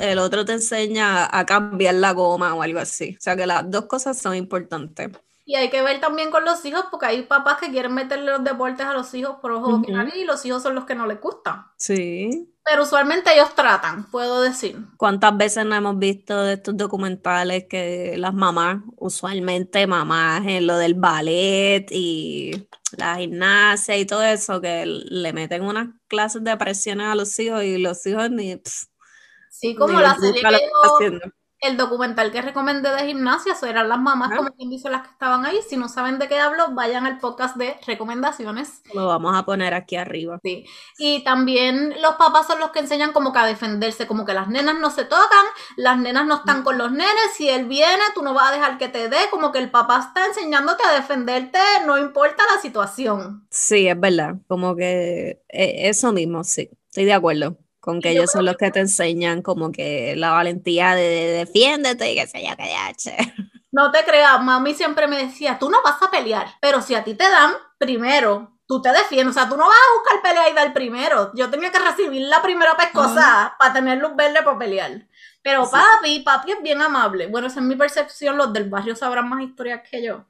el 0.04 0.18
otro 0.20 0.44
te 0.44 0.52
enseña 0.52 1.28
a 1.36 1.44
cambiar 1.46 1.96
la 1.96 2.12
goma 2.12 2.54
o 2.54 2.62
algo 2.62 2.78
así. 2.78 3.16
O 3.18 3.20
sea 3.20 3.34
que 3.36 3.44
las 3.46 3.68
dos 3.70 3.86
cosas 3.86 4.18
son 4.18 4.36
importantes. 4.36 5.08
Y 5.50 5.56
hay 5.56 5.68
que 5.68 5.82
ver 5.82 5.98
también 5.98 6.30
con 6.30 6.44
los 6.44 6.64
hijos, 6.64 6.84
porque 6.92 7.06
hay 7.06 7.22
papás 7.22 7.58
que 7.58 7.72
quieren 7.72 7.92
meterle 7.92 8.30
los 8.30 8.44
deportes 8.44 8.86
a 8.86 8.92
los 8.92 9.12
hijos 9.14 9.38
por 9.42 9.50
ojo 9.50 9.82
y 10.14 10.22
los 10.22 10.46
hijos 10.46 10.62
son 10.62 10.76
los 10.76 10.84
que 10.84 10.94
no 10.94 11.08
les 11.08 11.20
gustan. 11.20 11.66
Sí. 11.76 12.54
Pero 12.64 12.84
usualmente 12.84 13.32
ellos 13.34 13.52
tratan, 13.56 14.08
puedo 14.12 14.42
decir. 14.42 14.78
¿Cuántas 14.96 15.36
veces 15.36 15.66
no 15.66 15.74
hemos 15.74 15.98
visto 15.98 16.40
de 16.40 16.52
estos 16.52 16.76
documentales 16.76 17.64
que 17.68 18.14
las 18.16 18.32
mamás, 18.32 18.80
usualmente 18.94 19.88
mamás 19.88 20.46
en 20.46 20.68
lo 20.68 20.78
del 20.78 20.94
ballet 20.94 21.84
y 21.90 22.68
la 22.96 23.16
gimnasia 23.16 23.96
y 23.96 24.06
todo 24.06 24.22
eso, 24.22 24.60
que 24.60 24.84
le 24.86 25.32
meten 25.32 25.64
unas 25.64 25.88
clases 26.06 26.44
de 26.44 26.56
presiones 26.58 27.08
a 27.08 27.16
los 27.16 27.36
hijos 27.40 27.64
y 27.64 27.76
los 27.76 28.06
hijos 28.06 28.30
ni... 28.30 28.62
sí, 29.50 29.74
como 29.74 30.00
la 30.00 30.14
serie 30.14 30.42
que 30.42 31.32
el 31.60 31.76
documental 31.76 32.32
que 32.32 32.40
recomendé 32.40 32.90
de 32.90 33.06
gimnasia, 33.06 33.52
eso 33.52 33.66
eran 33.66 33.88
las 33.88 33.98
mamás, 33.98 34.34
como 34.34 34.50
quien 34.52 34.70
dice, 34.70 34.88
las 34.88 35.02
que 35.02 35.10
estaban 35.10 35.44
ahí. 35.44 35.58
Si 35.68 35.76
no 35.76 35.88
saben 35.88 36.18
de 36.18 36.26
qué 36.26 36.38
hablo, 36.38 36.72
vayan 36.72 37.06
al 37.06 37.18
podcast 37.18 37.56
de 37.56 37.76
recomendaciones. 37.86 38.82
Lo 38.94 39.06
vamos 39.06 39.36
a 39.36 39.44
poner 39.44 39.74
aquí 39.74 39.96
arriba. 39.96 40.38
Sí. 40.42 40.64
Y 40.98 41.22
también 41.22 41.94
los 42.00 42.14
papás 42.14 42.46
son 42.46 42.60
los 42.60 42.70
que 42.70 42.78
enseñan 42.78 43.12
como 43.12 43.32
que 43.32 43.40
a 43.40 43.46
defenderse, 43.46 44.06
como 44.06 44.24
que 44.24 44.32
las 44.32 44.48
nenas 44.48 44.78
no 44.80 44.90
se 44.90 45.04
tocan, 45.04 45.46
las 45.76 45.98
nenas 45.98 46.26
no 46.26 46.36
están 46.36 46.62
con 46.62 46.78
los 46.78 46.92
nenes, 46.92 47.34
si 47.34 47.48
él 47.50 47.66
viene, 47.66 48.02
tú 48.14 48.22
no 48.22 48.32
vas 48.32 48.50
a 48.50 48.54
dejar 48.54 48.78
que 48.78 48.88
te 48.88 49.10
dé, 49.10 49.18
como 49.30 49.52
que 49.52 49.58
el 49.58 49.70
papá 49.70 50.00
está 50.00 50.26
enseñándote 50.26 50.82
a 50.84 50.94
defenderte, 50.94 51.58
no 51.86 51.98
importa 51.98 52.42
la 52.54 52.60
situación. 52.62 53.46
Sí, 53.50 53.86
es 53.86 54.00
verdad, 54.00 54.36
como 54.48 54.76
que 54.76 55.42
eh, 55.48 55.88
eso 55.88 56.12
mismo, 56.12 56.42
sí, 56.42 56.70
estoy 56.88 57.04
de 57.04 57.12
acuerdo 57.12 57.58
con 57.80 58.00
que 58.00 58.10
ellos 58.10 58.30
son 58.30 58.44
los 58.44 58.56
que 58.56 58.70
te 58.70 58.80
enseñan 58.80 59.42
como 59.42 59.72
que 59.72 60.14
la 60.16 60.30
valentía 60.30 60.94
de, 60.94 61.44
defiéndete 61.44 62.12
y 62.12 62.14
que 62.14 62.26
se 62.26 62.42
yo, 62.42 62.54
que 62.56 63.44
No 63.72 63.90
te 63.90 64.04
creas, 64.04 64.42
mami 64.42 64.74
siempre 64.74 65.06
me 65.06 65.16
decía, 65.16 65.58
tú 65.58 65.70
no 65.70 65.80
vas 65.82 66.02
a 66.02 66.10
pelear, 66.10 66.48
pero 66.60 66.82
si 66.82 66.94
a 66.94 67.04
ti 67.04 67.14
te 67.14 67.28
dan, 67.28 67.52
primero, 67.78 68.58
tú 68.66 68.82
te 68.82 68.92
defiendes, 68.92 69.36
o 69.36 69.40
sea, 69.40 69.48
tú 69.48 69.56
no 69.56 69.66
vas 69.66 69.76
a 69.76 69.94
buscar 69.98 70.22
pelea 70.22 70.50
y 70.50 70.54
dar 70.54 70.72
primero. 70.72 71.32
Yo 71.34 71.50
tenía 71.50 71.72
que 71.72 71.78
recibir 71.78 72.22
la 72.22 72.42
primera 72.42 72.76
pescosa 72.76 73.56
para 73.58 73.72
tener 73.72 73.98
luz 73.98 74.14
verde 74.14 74.42
para 74.44 74.58
pelear. 74.58 75.08
Pero 75.42 75.68
papi, 75.70 76.20
papi 76.20 76.52
es 76.52 76.62
bien 76.62 76.82
amable. 76.82 77.26
Bueno, 77.26 77.46
esa 77.46 77.60
es 77.60 77.66
mi 77.66 77.76
percepción, 77.76 78.36
los 78.36 78.52
del 78.52 78.68
barrio 78.68 78.94
sabrán 78.94 79.28
más 79.28 79.42
historias 79.42 79.82
que 79.88 80.04
yo. 80.04 80.26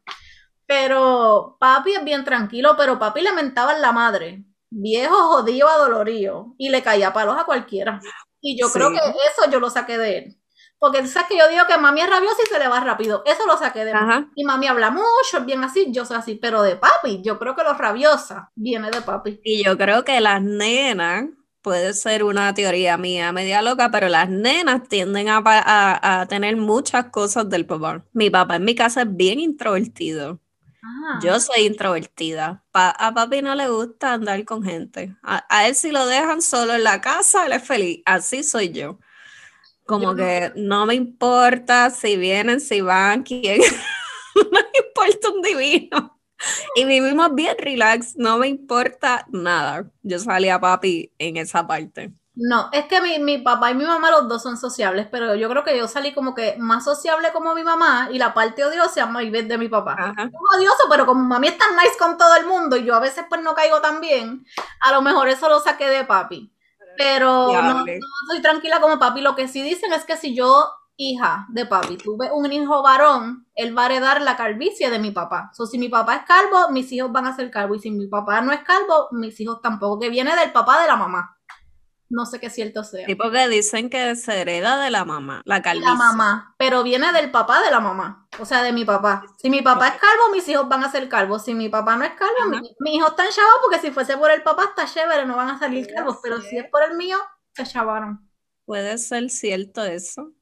Pero 0.66 1.56
papi 1.58 1.94
es 1.94 2.04
bien 2.04 2.24
tranquilo, 2.24 2.76
pero 2.78 2.98
papi 2.98 3.20
lamentaba 3.22 3.74
en 3.74 3.82
la 3.82 3.92
madre 3.92 4.44
viejo, 4.70 5.14
jodido, 5.14 5.68
adolorido, 5.68 6.54
y 6.56 6.70
le 6.70 6.82
caía 6.82 7.12
palos 7.12 7.36
a 7.38 7.44
cualquiera. 7.44 8.00
Y 8.40 8.58
yo 8.58 8.70
creo 8.70 8.90
que 8.90 8.96
eso 8.96 9.50
yo 9.50 9.60
lo 9.60 9.68
saqué 9.68 9.98
de 9.98 10.18
él. 10.18 10.36
Porque 10.78 11.06
sabes 11.06 11.28
que 11.28 11.36
yo 11.36 11.46
digo 11.50 11.66
que 11.68 11.76
mami 11.76 12.00
es 12.00 12.08
rabiosa 12.08 12.38
y 12.42 12.46
se 12.48 12.58
le 12.58 12.66
va 12.66 12.80
rápido. 12.80 13.22
Eso 13.26 13.46
lo 13.46 13.58
saqué 13.58 13.84
de 13.84 13.90
él. 13.90 13.98
Y 14.34 14.44
mami 14.44 14.66
habla 14.66 14.90
mucho, 14.90 15.38
es 15.38 15.44
bien 15.44 15.62
así, 15.62 15.88
yo 15.90 16.06
soy 16.06 16.16
así. 16.16 16.36
Pero 16.36 16.62
de 16.62 16.76
papi, 16.76 17.20
yo 17.22 17.38
creo 17.38 17.54
que 17.54 17.62
lo 17.62 17.74
rabiosa 17.74 18.50
viene 18.54 18.90
de 18.90 19.02
papi. 19.02 19.40
Y 19.44 19.62
yo 19.62 19.76
creo 19.76 20.04
que 20.04 20.18
las 20.22 20.40
nenas, 20.40 21.26
puede 21.60 21.92
ser 21.92 22.24
una 22.24 22.54
teoría 22.54 22.96
mía 22.96 23.30
media 23.30 23.60
loca, 23.60 23.90
pero 23.90 24.08
las 24.08 24.30
nenas 24.30 24.88
tienden 24.88 25.28
a, 25.28 25.42
a 25.44 26.26
tener 26.28 26.56
muchas 26.56 27.10
cosas 27.10 27.50
del 27.50 27.66
papá. 27.66 28.06
Mi 28.14 28.30
papá 28.30 28.56
en 28.56 28.64
mi 28.64 28.74
casa 28.74 29.02
es 29.02 29.14
bien 29.14 29.38
introvertido. 29.38 30.40
Yo 31.22 31.38
soy 31.40 31.66
introvertida. 31.66 32.64
a 32.72 33.14
papi 33.14 33.42
no 33.42 33.54
le 33.54 33.68
gusta 33.68 34.14
andar 34.14 34.44
con 34.44 34.62
gente. 34.62 35.14
A, 35.22 35.66
él 35.66 35.74
si 35.74 35.90
lo 35.90 36.06
dejan 36.06 36.40
solo 36.40 36.74
en 36.74 36.84
la 36.84 37.00
casa, 37.00 37.46
él 37.46 37.52
es 37.52 37.62
feliz. 37.62 38.02
Así 38.06 38.42
soy 38.42 38.70
yo. 38.70 38.98
Como 39.84 40.14
que 40.14 40.52
no 40.56 40.86
me 40.86 40.94
importa 40.94 41.90
si 41.90 42.16
vienen, 42.16 42.60
si 42.60 42.80
van, 42.80 43.22
quién. 43.22 43.60
no 44.34 44.50
me 44.50 44.78
importa 44.86 45.30
un 45.30 45.42
divino. 45.42 46.20
Y 46.74 46.84
vivimos 46.84 47.34
bien 47.34 47.56
relax, 47.58 48.16
no 48.16 48.38
me 48.38 48.48
importa 48.48 49.26
nada. 49.30 49.90
Yo 50.02 50.18
salí 50.18 50.48
a 50.48 50.60
papi 50.60 51.12
en 51.18 51.36
esa 51.36 51.66
parte. 51.66 52.12
No, 52.34 52.68
es 52.72 52.86
que 52.86 53.00
mi, 53.00 53.18
mi, 53.18 53.38
papá 53.38 53.72
y 53.72 53.74
mi 53.74 53.84
mamá 53.84 54.10
los 54.10 54.28
dos 54.28 54.42
son 54.42 54.56
sociables, 54.56 55.08
pero 55.10 55.34
yo 55.34 55.48
creo 55.48 55.64
que 55.64 55.76
yo 55.76 55.88
salí 55.88 56.14
como 56.14 56.34
que 56.34 56.56
más 56.58 56.84
sociable 56.84 57.32
como 57.32 57.54
mi 57.54 57.64
mamá 57.64 58.08
y 58.12 58.18
la 58.18 58.32
parte 58.32 58.64
odiosa 58.64 59.06
más 59.06 59.24
de 59.30 59.58
mi 59.58 59.68
papá. 59.68 60.14
Es 60.16 60.30
odioso, 60.56 60.84
pero 60.88 61.06
como 61.06 61.24
mami 61.24 61.48
es 61.48 61.58
tan 61.58 61.74
nice 61.76 61.98
con 61.98 62.16
todo 62.16 62.36
el 62.36 62.46
mundo 62.46 62.76
y 62.76 62.84
yo 62.84 62.94
a 62.94 63.00
veces 63.00 63.24
pues 63.28 63.42
no 63.42 63.54
caigo 63.54 63.80
tan 63.80 64.00
bien, 64.00 64.46
a 64.80 64.92
lo 64.92 65.02
mejor 65.02 65.28
eso 65.28 65.48
lo 65.48 65.58
saqué 65.58 65.88
de 65.88 66.04
papi. 66.04 66.52
Pero 66.96 67.50
no, 67.62 67.84
soy 68.28 68.42
tranquila 68.42 68.80
como 68.80 68.98
papi. 68.98 69.22
Lo 69.22 69.34
que 69.34 69.48
sí 69.48 69.62
dicen 69.62 69.92
es 69.92 70.04
que 70.04 70.16
si 70.16 70.34
yo, 70.34 70.70
hija 70.96 71.46
de 71.48 71.66
papi, 71.66 71.96
tuve 71.96 72.30
un 72.30 72.52
hijo 72.52 72.82
varón, 72.82 73.46
él 73.54 73.76
va 73.76 73.84
a 73.84 73.86
heredar 73.86 74.20
la 74.20 74.36
calvicie 74.36 74.90
de 74.90 74.98
mi 74.98 75.10
papá. 75.10 75.50
O 75.58 75.66
si 75.66 75.78
mi 75.78 75.88
papá 75.88 76.16
es 76.16 76.22
calvo, 76.24 76.70
mis 76.70 76.92
hijos 76.92 77.10
van 77.10 77.26
a 77.26 77.34
ser 77.34 77.50
calvos. 77.50 77.78
Y 77.78 77.80
si 77.80 77.90
mi 77.90 78.06
papá 78.06 78.40
no 78.42 78.52
es 78.52 78.60
calvo, 78.60 79.08
mis 79.12 79.40
hijos 79.40 79.60
tampoco, 79.62 79.98
que 80.00 80.10
viene 80.10 80.36
del 80.36 80.52
papá 80.52 80.80
de 80.82 80.88
la 80.88 80.96
mamá. 80.96 81.39
No 82.10 82.26
sé 82.26 82.40
qué 82.40 82.50
cierto 82.50 82.82
sea. 82.82 83.06
Sí, 83.06 83.14
porque 83.14 83.48
dicen 83.48 83.88
que 83.88 84.16
se 84.16 84.40
hereda 84.40 84.82
de 84.82 84.90
la 84.90 85.04
mamá, 85.04 85.42
la 85.44 85.62
calvicie. 85.62 85.88
La 85.88 85.94
mamá, 85.94 86.56
pero 86.58 86.82
viene 86.82 87.12
del 87.12 87.30
papá 87.30 87.62
de 87.62 87.70
la 87.70 87.78
mamá, 87.78 88.26
o 88.40 88.44
sea, 88.44 88.64
de 88.64 88.72
mi 88.72 88.84
papá. 88.84 89.24
Si 89.38 89.48
mi 89.48 89.62
papá 89.62 89.88
es 89.88 89.94
calvo, 89.94 90.30
mis 90.32 90.46
hijos 90.48 90.68
van 90.68 90.82
a 90.82 90.90
ser 90.90 91.08
calvos. 91.08 91.44
Si 91.44 91.54
mi 91.54 91.68
papá 91.68 91.94
no 91.94 92.04
es 92.04 92.12
calvo, 92.14 92.50
mis 92.50 92.72
mi 92.80 92.96
hijos 92.96 93.10
están 93.10 93.28
chavos 93.28 93.54
porque 93.62 93.78
si 93.78 93.92
fuese 93.92 94.16
por 94.16 94.32
el 94.32 94.42
papá 94.42 94.64
está 94.64 94.92
chévere, 94.92 95.24
no 95.24 95.36
van 95.36 95.50
a 95.50 95.58
salir 95.60 95.86
calvos, 95.94 96.18
pero 96.20 96.42
si 96.42 96.58
es 96.58 96.68
por 96.68 96.82
el 96.82 96.96
mío, 96.96 97.16
se 97.54 97.64
chavaron. 97.64 98.28
Puede 98.64 98.98
ser 98.98 99.30
cierto 99.30 99.84
eso. 99.84 100.32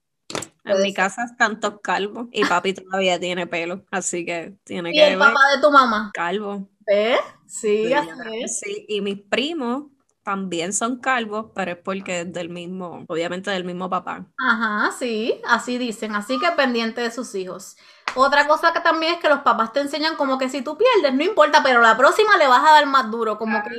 En 0.64 0.82
mi 0.82 0.94
casa 0.94 1.24
están 1.24 1.60
todos 1.60 1.80
calvos 1.82 2.28
y 2.32 2.44
papi 2.44 2.74
todavía 2.74 3.20
tiene 3.20 3.46
pelo, 3.46 3.84
así 3.90 4.24
que 4.24 4.56
tiene 4.64 4.92
que 4.92 4.98
¿Y 4.98 5.00
el 5.00 5.18
papá 5.18 5.40
de 5.54 5.62
tu 5.62 5.70
mamá? 5.70 6.10
Calvo. 6.14 6.68
¿Ves? 6.86 7.20
Sí, 7.46 7.92
así 7.92 8.10
es. 8.42 8.60
Sí, 8.60 8.86
y 8.88 9.00
mis 9.02 9.20
primos 9.20 9.84
también 10.28 10.74
son 10.74 10.98
calvos, 10.98 11.46
pero 11.54 11.70
es 11.70 11.78
porque 11.78 12.20
es 12.20 12.30
del 12.30 12.50
mismo, 12.50 13.02
obviamente 13.08 13.50
del 13.50 13.64
mismo 13.64 13.88
papá. 13.88 14.26
Ajá, 14.38 14.92
sí, 14.92 15.40
así 15.46 15.78
dicen, 15.78 16.14
así 16.14 16.38
que 16.38 16.50
pendiente 16.50 17.00
de 17.00 17.10
sus 17.10 17.34
hijos. 17.34 17.78
Otra 18.14 18.46
cosa 18.46 18.74
que 18.74 18.80
también 18.80 19.14
es 19.14 19.20
que 19.20 19.30
los 19.30 19.38
papás 19.38 19.72
te 19.72 19.80
enseñan 19.80 20.16
como 20.16 20.36
que 20.36 20.50
si 20.50 20.60
tú 20.60 20.76
pierdes, 20.76 21.14
no 21.14 21.24
importa, 21.24 21.62
pero 21.62 21.80
la 21.80 21.96
próxima 21.96 22.36
le 22.36 22.46
vas 22.46 22.62
a 22.62 22.72
dar 22.72 22.84
más 22.84 23.10
duro, 23.10 23.38
como 23.38 23.62
que, 23.62 23.78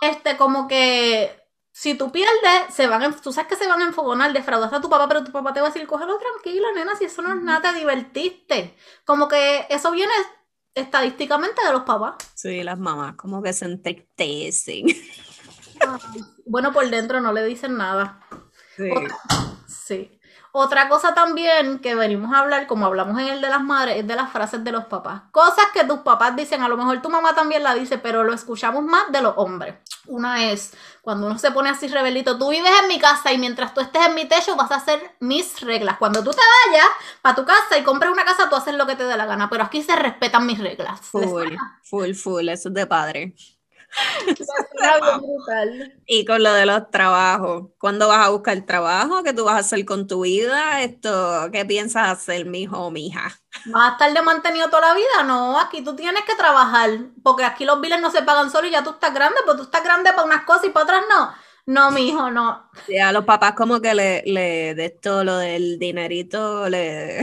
este, 0.00 0.38
como 0.38 0.66
que 0.68 1.38
si 1.70 1.92
tú 1.92 2.10
pierdes, 2.10 2.74
se 2.74 2.86
van, 2.86 3.14
tú 3.20 3.30
sabes 3.30 3.50
que 3.50 3.62
se 3.62 3.68
van 3.68 3.82
a 3.82 3.84
enfogonar, 3.84 4.32
defraudaste 4.32 4.76
a 4.76 4.80
tu 4.80 4.88
papá, 4.88 5.06
pero 5.06 5.22
tu 5.22 5.32
papá 5.32 5.52
te 5.52 5.60
va 5.60 5.66
a 5.66 5.70
decir, 5.70 5.86
cógelo 5.86 6.16
tranquilo, 6.16 6.72
nena, 6.74 6.96
si 6.96 7.04
eso 7.04 7.20
no 7.20 7.34
es 7.34 7.42
nada, 7.42 7.72
te 7.72 7.78
divertiste. 7.78 8.74
Como 9.04 9.28
que 9.28 9.66
eso 9.68 9.90
viene 9.90 10.14
estadísticamente 10.74 11.62
de 11.62 11.72
los 11.72 11.82
papás. 11.82 12.14
Sí, 12.34 12.62
las 12.62 12.78
mamás 12.78 13.16
como 13.16 13.42
que 13.42 13.52
se 13.52 13.66
entristecen. 13.66 14.86
bueno, 16.46 16.72
por 16.72 16.88
dentro 16.88 17.20
no 17.20 17.32
le 17.32 17.44
dicen 17.44 17.76
nada. 17.76 18.20
Sí. 19.66 20.20
Otra, 20.52 20.88
cosa 20.88 21.14
también 21.14 21.78
que 21.78 21.94
venimos 21.94 22.34
a 22.34 22.40
hablar, 22.40 22.66
como 22.66 22.86
hablamos 22.86 23.20
en 23.20 23.28
el 23.28 23.40
de 23.40 23.48
las 23.48 23.62
madres, 23.62 23.98
es 23.98 24.06
de 24.06 24.16
las 24.16 24.32
frases 24.32 24.64
de 24.64 24.72
los 24.72 24.86
papás. 24.86 25.22
Cosas 25.30 25.66
que 25.72 25.84
tus 25.84 26.00
papás 26.00 26.34
dicen, 26.34 26.60
a 26.62 26.68
lo 26.68 26.76
mejor 26.76 27.00
tu 27.00 27.08
mamá 27.08 27.36
también 27.36 27.62
la 27.62 27.74
dice, 27.74 27.98
pero 27.98 28.24
lo 28.24 28.32
escuchamos 28.32 28.82
más 28.82 29.12
de 29.12 29.22
los 29.22 29.34
hombres. 29.36 29.76
Una 30.06 30.50
es 30.50 30.72
cuando 31.02 31.28
uno 31.28 31.38
se 31.38 31.52
pone 31.52 31.70
así 31.70 31.86
rebelito, 31.86 32.36
tú 32.36 32.50
vives 32.50 32.72
en 32.82 32.88
mi 32.88 32.98
casa 32.98 33.32
y 33.32 33.38
mientras 33.38 33.74
tú 33.74 33.80
estés 33.80 34.04
en 34.06 34.14
mi 34.16 34.24
techo 34.24 34.56
vas 34.56 34.72
a 34.72 34.76
hacer 34.76 35.14
mis 35.20 35.60
reglas. 35.60 35.98
Cuando 35.98 36.24
tú 36.24 36.32
te 36.32 36.42
vayas 36.66 36.88
para 37.22 37.36
tu 37.36 37.44
casa 37.44 37.78
y 37.78 37.84
compres 37.84 38.10
una 38.10 38.24
casa, 38.24 38.48
tú 38.48 38.56
haces 38.56 38.74
lo 38.74 38.88
que 38.88 38.96
te 38.96 39.04
dé 39.04 39.16
la 39.16 39.26
gana, 39.26 39.48
pero 39.48 39.62
aquí 39.62 39.82
se 39.82 39.94
respetan 39.94 40.46
mis 40.46 40.58
reglas. 40.58 41.00
Full, 41.00 41.56
full, 41.84 42.14
full, 42.14 42.48
eso 42.48 42.68
es 42.70 42.74
de 42.74 42.86
padre. 42.88 43.34
Y 46.06 46.24
con 46.24 46.42
lo 46.42 46.52
de 46.52 46.66
los 46.66 46.90
trabajos, 46.90 47.68
¿cuándo 47.78 48.08
vas 48.08 48.26
a 48.26 48.30
buscar 48.30 48.60
trabajo? 48.62 49.22
¿Qué 49.22 49.32
tú 49.32 49.44
vas 49.44 49.56
a 49.56 49.58
hacer 49.58 49.84
con 49.84 50.06
tu 50.06 50.22
vida? 50.22 50.82
Esto, 50.82 51.48
¿qué 51.52 51.64
piensas 51.64 52.08
hacer, 52.08 52.46
mijo 52.46 52.78
o 52.78 52.90
mija? 52.90 53.40
¿Vas 53.66 53.90
a 53.90 53.92
estar 53.92 54.12
de 54.12 54.22
mantenido 54.22 54.68
toda 54.68 54.88
la 54.88 54.94
vida? 54.94 55.22
No, 55.24 55.58
aquí 55.58 55.82
tú 55.82 55.94
tienes 55.94 56.24
que 56.24 56.34
trabajar, 56.34 56.90
porque 57.22 57.44
aquí 57.44 57.64
los 57.64 57.80
biles 57.80 58.00
no 58.00 58.10
se 58.10 58.22
pagan 58.22 58.50
solo 58.50 58.68
y 58.68 58.72
ya 58.72 58.82
tú 58.82 58.90
estás 58.90 59.12
grande, 59.12 59.40
pues 59.44 59.56
tú 59.56 59.64
estás 59.64 59.84
grande 59.84 60.10
para 60.12 60.24
unas 60.24 60.44
cosas 60.44 60.64
y 60.66 60.70
para 60.70 60.84
otras 60.84 61.02
no. 61.08 61.32
No, 61.66 61.90
mijo, 61.90 62.30
no. 62.30 62.70
Ya 62.88 63.12
los 63.12 63.24
papás 63.24 63.52
como 63.54 63.80
que 63.80 63.94
le, 63.94 64.22
le 64.24 64.74
de 64.74 64.86
esto, 64.86 65.22
lo 65.24 65.36
del 65.36 65.78
dinerito, 65.78 66.68
le... 66.68 67.20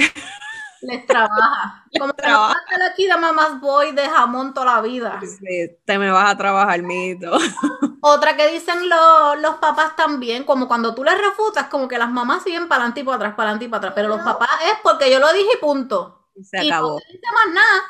Les 0.88 1.06
trabaja. 1.06 1.86
Como 2.00 2.14
trabaja. 2.14 2.56
aquí 2.90 3.08
de 3.08 3.18
mamás 3.18 3.60
voy 3.60 3.92
de 3.92 4.08
jamón 4.08 4.54
toda 4.54 4.76
la 4.76 4.82
vida. 4.82 5.20
Sí, 5.22 5.78
te 5.84 5.98
me 5.98 6.10
vas 6.10 6.32
a 6.32 6.38
trabajar, 6.38 6.82
mito. 6.82 7.32
Otra 8.02 8.38
que 8.38 8.48
dicen 8.48 8.88
los 8.88 9.56
papás 9.56 9.96
también, 9.98 10.46
como 10.46 10.68
cuando 10.68 10.96
tú 10.96 11.04
les 11.04 11.18
refutas, 11.18 11.68
como 11.68 11.90
que 11.90 11.98
las 11.98 12.10
mamás 12.10 12.44
siguen 12.44 12.70
para 12.70 12.84
adelante 12.84 13.02
y 13.02 13.04
para 13.04 13.18
atrás, 13.18 13.34
para 13.36 13.50
adelante 13.50 13.66
y 13.66 13.68
para 13.68 13.78
atrás. 13.80 13.94
Pero 13.96 14.08
los 14.08 14.22
papás 14.22 14.50
es 14.64 14.80
porque 14.82 15.12
yo 15.12 15.20
lo 15.20 15.32
dije 15.34 15.50
y 15.56 15.60
punto. 15.60 16.30
Se 16.42 16.58
acabó. 16.58 16.92
no 16.92 17.00
dice 17.12 17.28
más 17.34 17.54
nada. 17.54 17.82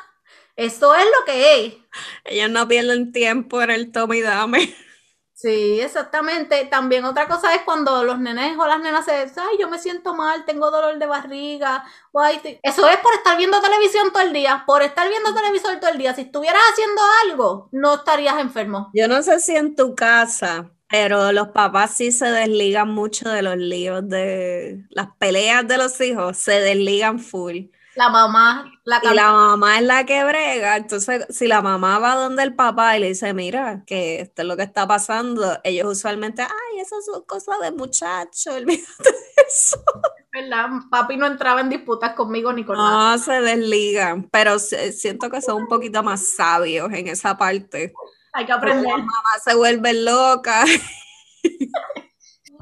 Eso 0.56 0.94
es 0.96 1.04
lo 1.04 1.24
que 1.24 1.66
es. 1.66 1.74
Ellos 2.24 2.50
no 2.50 2.66
pierden 2.66 3.12
tiempo 3.12 3.62
en 3.62 3.70
el 3.70 3.92
tome 3.92 4.18
y 4.18 4.22
dame. 4.22 4.74
Sí, 5.40 5.80
exactamente. 5.80 6.64
También 6.64 7.04
otra 7.04 7.28
cosa 7.28 7.54
es 7.54 7.62
cuando 7.62 8.02
los 8.02 8.18
nenes 8.18 8.58
o 8.58 8.66
las 8.66 8.80
nenas 8.80 9.04
se 9.04 9.24
dicen, 9.24 9.44
ay, 9.48 9.56
yo 9.60 9.68
me 9.68 9.78
siento 9.78 10.12
mal, 10.12 10.44
tengo 10.44 10.68
dolor 10.72 10.98
de 10.98 11.06
barriga. 11.06 11.84
Eso 12.60 12.88
es 12.88 12.96
por 12.96 13.14
estar 13.14 13.38
viendo 13.38 13.60
televisión 13.60 14.10
todo 14.12 14.24
el 14.24 14.32
día, 14.32 14.64
por 14.66 14.82
estar 14.82 15.08
viendo 15.08 15.32
televisión 15.32 15.78
todo 15.78 15.92
el 15.92 15.98
día. 15.98 16.12
Si 16.12 16.22
estuvieras 16.22 16.60
haciendo 16.72 17.00
algo, 17.24 17.68
no 17.70 17.94
estarías 17.94 18.40
enfermo. 18.40 18.90
Yo 18.92 19.06
no 19.06 19.22
sé 19.22 19.38
si 19.38 19.54
en 19.54 19.76
tu 19.76 19.94
casa, 19.94 20.72
pero 20.88 21.30
los 21.30 21.50
papás 21.50 21.92
sí 21.92 22.10
se 22.10 22.26
desligan 22.26 22.88
mucho 22.88 23.28
de 23.28 23.42
los 23.42 23.56
líos 23.58 24.08
de 24.08 24.86
las 24.90 25.06
peleas 25.18 25.68
de 25.68 25.78
los 25.78 26.00
hijos, 26.00 26.36
se 26.36 26.58
desligan 26.58 27.20
full. 27.20 27.66
La 27.98 28.10
mamá, 28.10 28.72
la 28.84 29.00
Y 29.02 29.12
la 29.12 29.32
mamá 29.32 29.78
es 29.78 29.84
la 29.84 30.06
que 30.06 30.22
brega. 30.22 30.76
Entonces, 30.76 31.26
si 31.30 31.48
la 31.48 31.62
mamá 31.62 31.98
va 31.98 32.14
donde 32.14 32.44
el 32.44 32.54
papá 32.54 32.96
y 32.96 33.00
le 33.00 33.08
dice, 33.08 33.34
mira, 33.34 33.82
que 33.84 34.20
esto 34.20 34.42
es 34.42 34.46
lo 34.46 34.56
que 34.56 34.62
está 34.62 34.86
pasando, 34.86 35.58
ellos 35.64 35.98
usualmente, 35.98 36.42
ay, 36.42 36.78
esas 36.78 37.04
son 37.04 37.24
cosas 37.24 37.58
de 37.60 37.72
muchacho, 37.72 38.52
olvídate 38.54 39.02
de 39.02 39.42
eso. 39.48 39.82
¿Verdad? 40.32 40.68
Papi 40.88 41.16
no 41.16 41.26
entraba 41.26 41.60
en 41.60 41.70
disputas 41.70 42.14
conmigo 42.14 42.52
ni 42.52 42.64
con 42.64 42.76
No, 42.76 43.18
se 43.18 43.40
desligan, 43.40 44.28
pero 44.30 44.60
siento 44.60 45.28
que 45.28 45.42
son 45.42 45.62
un 45.62 45.66
poquito 45.66 46.04
más 46.04 46.36
sabios 46.36 46.92
en 46.92 47.08
esa 47.08 47.36
parte. 47.36 47.92
Hay 48.32 48.46
que 48.46 48.52
aprender. 48.52 48.84
La 48.84 48.96
mamá 48.96 49.30
se 49.42 49.56
vuelve 49.56 49.92
loca. 49.94 50.64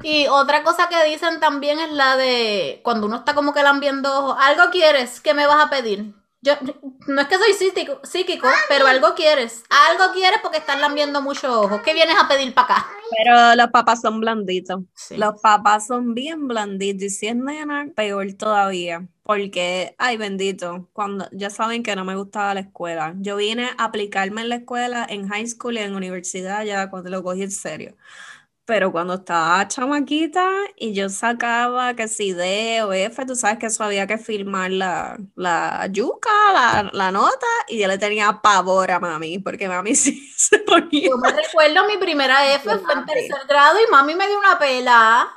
Y 0.03 0.27
otra 0.29 0.63
cosa 0.63 0.89
que 0.89 1.05
dicen 1.05 1.41
también 1.41 1.79
es 1.79 1.91
la 1.91 2.17
de 2.17 2.81
cuando 2.83 3.07
uno 3.07 3.17
está 3.17 3.35
como 3.35 3.53
que 3.53 3.63
viendo 3.81 4.37
algo 4.39 4.71
quieres, 4.71 5.21
¿qué 5.21 5.35
me 5.35 5.47
vas 5.47 5.65
a 5.65 5.71
pedir? 5.71 6.15
Yo, 6.43 6.53
no 7.09 7.23
es 7.23 7.29
que 7.29 7.39
soy 7.39 7.53
psíquico, 7.55 8.01
psíquico 8.05 8.47
pero 8.69 8.87
algo 8.87 9.15
quieres. 9.15 9.65
Algo 9.91 10.13
quieres 10.13 10.39
porque 10.43 10.59
están 10.59 10.81
lambiendo 10.81 11.21
mucho 11.21 11.63
ojo. 11.63 11.83
¿Qué 11.83 11.93
vienes 11.93 12.15
a 12.23 12.29
pedir 12.29 12.55
para 12.55 12.75
acá? 12.75 12.87
Pero 13.17 13.57
los 13.57 13.69
papás 13.71 14.01
son 14.01 14.21
blanditos. 14.21 14.83
Los 15.11 15.41
papás 15.41 15.89
son 15.89 16.15
bien 16.15 16.47
blanditos. 16.47 17.03
Y 17.03 17.11
si 17.11 17.27
es 17.27 17.37
nena, 17.37 17.89
peor 17.97 18.33
todavía. 18.35 19.09
Porque, 19.25 19.97
ay 19.99 20.17
bendito, 20.19 20.89
cuando 20.93 21.29
ya 21.33 21.51
saben 21.51 21.83
que 21.83 21.97
no 21.97 22.05
me 22.05 22.15
gustaba 22.15 22.55
la 22.55 22.61
escuela. 22.61 23.15
Yo 23.19 23.37
vine 23.37 23.71
a 23.77 23.85
aplicarme 23.85 24.43
en 24.43 24.49
la 24.49 24.57
escuela, 24.57 25.05
en 25.09 25.29
high 25.29 25.49
school 25.49 25.75
y 25.77 25.81
en 25.81 25.97
universidad, 25.97 26.65
ya 26.65 26.91
cuando 26.91 27.11
lo 27.11 27.25
cogí 27.25 27.43
en 27.43 27.51
serio. 27.51 27.97
Pero 28.67 28.91
cuando 28.91 29.15
estaba 29.15 29.69
chamaquita 29.69 30.51
y 30.75 30.93
yo 30.93 31.09
sacaba 31.09 31.95
que 31.95 32.09
si 32.09 32.33
D 32.33 32.83
o 32.83 32.93
F, 32.93 33.25
tú 33.25 33.37
sabes 33.37 33.59
que 33.59 33.67
eso 33.67 33.85
había 33.85 34.09
que 34.09 34.19
firmar 34.19 34.73
la, 34.73 35.17
la 35.37 35.87
yuca, 35.89 36.91
la, 36.93 37.13
nota, 37.13 37.47
y 37.69 37.79
yo 37.79 37.87
le 37.87 37.97
tenía 37.97 38.41
pavor 38.43 38.91
a 38.91 38.99
mami, 38.99 39.39
porque 39.39 39.69
mami 39.69 39.95
sí 39.95 40.33
se 40.37 40.59
ponía. 40.59 41.09
Yo 41.11 41.17
me 41.17 41.31
recuerdo 41.31 41.87
mi 41.87 41.97
primera 41.97 42.55
F 42.57 42.65
fue 42.65 42.93
en 42.93 43.07
tercer 43.07 43.47
grado 43.49 43.79
y 43.79 43.89
mami 43.89 44.17
me 44.17 44.27
dio 44.27 44.37
una 44.37 44.59
pela. 44.59 45.29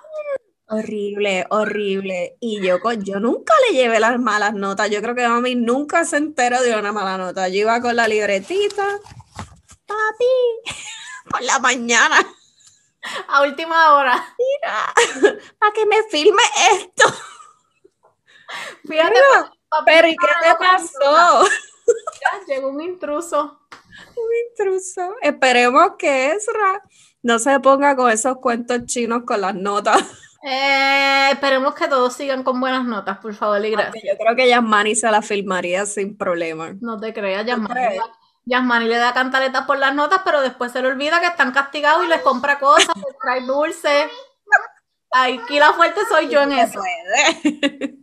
Horrible, 0.65 1.45
horrible. 1.51 2.35
Y 2.39 2.65
yo, 2.65 2.79
yo 2.97 3.19
nunca 3.19 3.53
le 3.67 3.77
llevé 3.77 3.99
las 3.99 4.19
malas 4.19 4.55
notas. 4.55 4.89
Yo 4.89 5.03
creo 5.03 5.13
que 5.13 5.27
mami 5.27 5.53
nunca 5.53 6.03
se 6.03 6.17
enteró 6.17 6.63
de 6.63 6.75
una 6.75 6.91
mala 6.91 7.19
nota. 7.19 7.47
Yo 7.47 7.57
iba 7.57 7.79
con 7.79 7.95
la 7.95 8.07
libretita, 8.07 8.99
papi, 9.85 10.25
por 11.29 11.43
la 11.43 11.59
mañana 11.59 12.25
a 13.27 13.41
última 13.41 13.95
hora. 13.95 14.35
Mira, 14.37 15.37
para 15.59 15.73
que 15.73 15.85
me 15.85 16.03
filme 16.09 16.41
esto. 16.73 17.05
Fíjate, 18.87 19.19
pero 19.85 20.07
¿y 20.07 20.15
qué 20.15 20.27
te 20.41 20.55
pasó? 20.55 21.45
llegó 22.47 22.69
un 22.69 22.81
intruso. 22.81 23.61
Un 24.15 24.49
intruso. 24.49 25.15
Esperemos 25.21 25.91
que 25.97 26.31
Ezra 26.31 26.83
no 27.21 27.37
se 27.37 27.59
ponga 27.59 27.95
con 27.95 28.09
esos 28.11 28.37
cuentos 28.37 28.85
chinos 28.85 29.23
con 29.25 29.41
las 29.41 29.53
notas. 29.53 30.01
Eh, 30.41 31.31
esperemos 31.33 31.75
que 31.75 31.87
todos 31.87 32.13
sigan 32.13 32.43
con 32.43 32.59
buenas 32.61 32.85
notas, 32.85 33.17
por 33.17 33.33
favor, 33.33 33.63
y 33.65 33.71
gracias. 33.71 34.03
yo 34.03 34.17
creo 34.17 34.35
que 34.35 34.47
Yasmani 34.47 34.95
se 34.95 35.11
la 35.11 35.21
filmaría 35.21 35.85
sin 35.85 36.17
problema. 36.17 36.75
No 36.79 36.97
te 36.97 37.13
creas, 37.13 37.45
Yasmani. 37.45 37.97
Yasmani 38.49 38.87
le 38.87 38.97
da 38.97 39.13
cantaletas 39.13 39.65
por 39.65 39.77
las 39.77 39.93
notas, 39.93 40.21
pero 40.25 40.41
después 40.41 40.71
se 40.71 40.81
le 40.81 40.87
olvida 40.87 41.19
que 41.19 41.27
están 41.27 41.51
castigados 41.51 42.05
y 42.05 42.07
les 42.07 42.21
compra 42.21 42.59
cosas, 42.59 42.95
les 42.95 43.17
trae 43.21 43.41
dulce. 43.41 44.09
Aquí 45.11 45.59
la 45.59 45.73
fuerte 45.73 46.01
soy 46.09 46.29
yo 46.29 46.41
en 46.41 46.51
eso. 46.53 46.79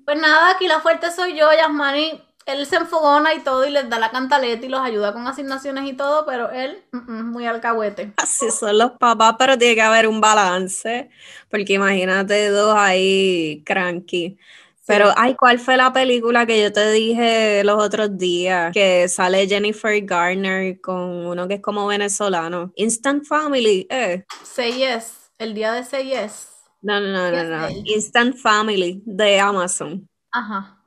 Pues 0.05 0.21
nada, 0.21 0.51
aquí 0.51 0.69
la 0.69 0.81
fuerte 0.81 1.11
soy 1.11 1.37
yo, 1.37 1.53
Yasmani. 1.53 2.23
Él 2.47 2.65
se 2.65 2.77
enfogona 2.77 3.35
y 3.35 3.41
todo 3.41 3.67
y 3.67 3.71
les 3.71 3.91
da 3.91 3.99
la 3.99 4.13
cantaleta 4.13 4.65
y 4.65 4.69
los 4.69 4.81
ayuda 4.81 5.13
con 5.13 5.27
asignaciones 5.27 5.85
y 5.91 5.95
todo, 5.95 6.25
pero 6.27 6.49
él 6.51 6.85
muy 6.93 7.45
alcahuete. 7.45 8.13
Así 8.17 8.53
son 8.53 8.79
los 8.79 8.93
papás, 8.93 9.35
pero 9.37 9.59
tiene 9.59 9.75
que 9.75 9.83
haber 9.83 10.07
un 10.07 10.21
balance, 10.21 11.11
porque 11.51 11.73
imagínate 11.73 12.51
dos 12.51 12.77
ahí 12.77 13.65
cranky. 13.67 14.39
Pero, 14.87 15.13
ay, 15.17 15.35
¿cuál 15.35 15.59
fue 15.59 15.77
la 15.77 15.93
película 15.93 16.47
que 16.47 16.63
yo 16.63 16.73
te 16.73 16.93
dije 16.93 17.65
los 17.65 17.83
otros 17.83 18.17
días? 18.17 18.73
Que 18.73 19.09
sale 19.09 19.49
Jennifer 19.49 20.01
Garner 20.05 20.81
con 20.81 21.27
uno 21.27 21.49
que 21.49 21.55
es 21.55 21.61
como 21.61 21.87
venezolano. 21.87 22.73
Instant 22.77 23.25
Family, 23.25 23.87
eh. 23.91 24.25
Say 24.45 24.75
Yes, 24.75 25.33
el 25.39 25.55
día 25.55 25.73
de 25.73 25.85
Say 25.85 26.11
Yes. 26.11 26.51
No, 26.83 27.01
no, 27.01 27.09
no, 27.09 27.31
no, 27.31 27.45
no. 27.45 27.69
Instant 27.85 28.37
Family 28.37 29.03
de 29.05 29.41
Amazon. 29.41 30.09
Ajá. 30.31 30.79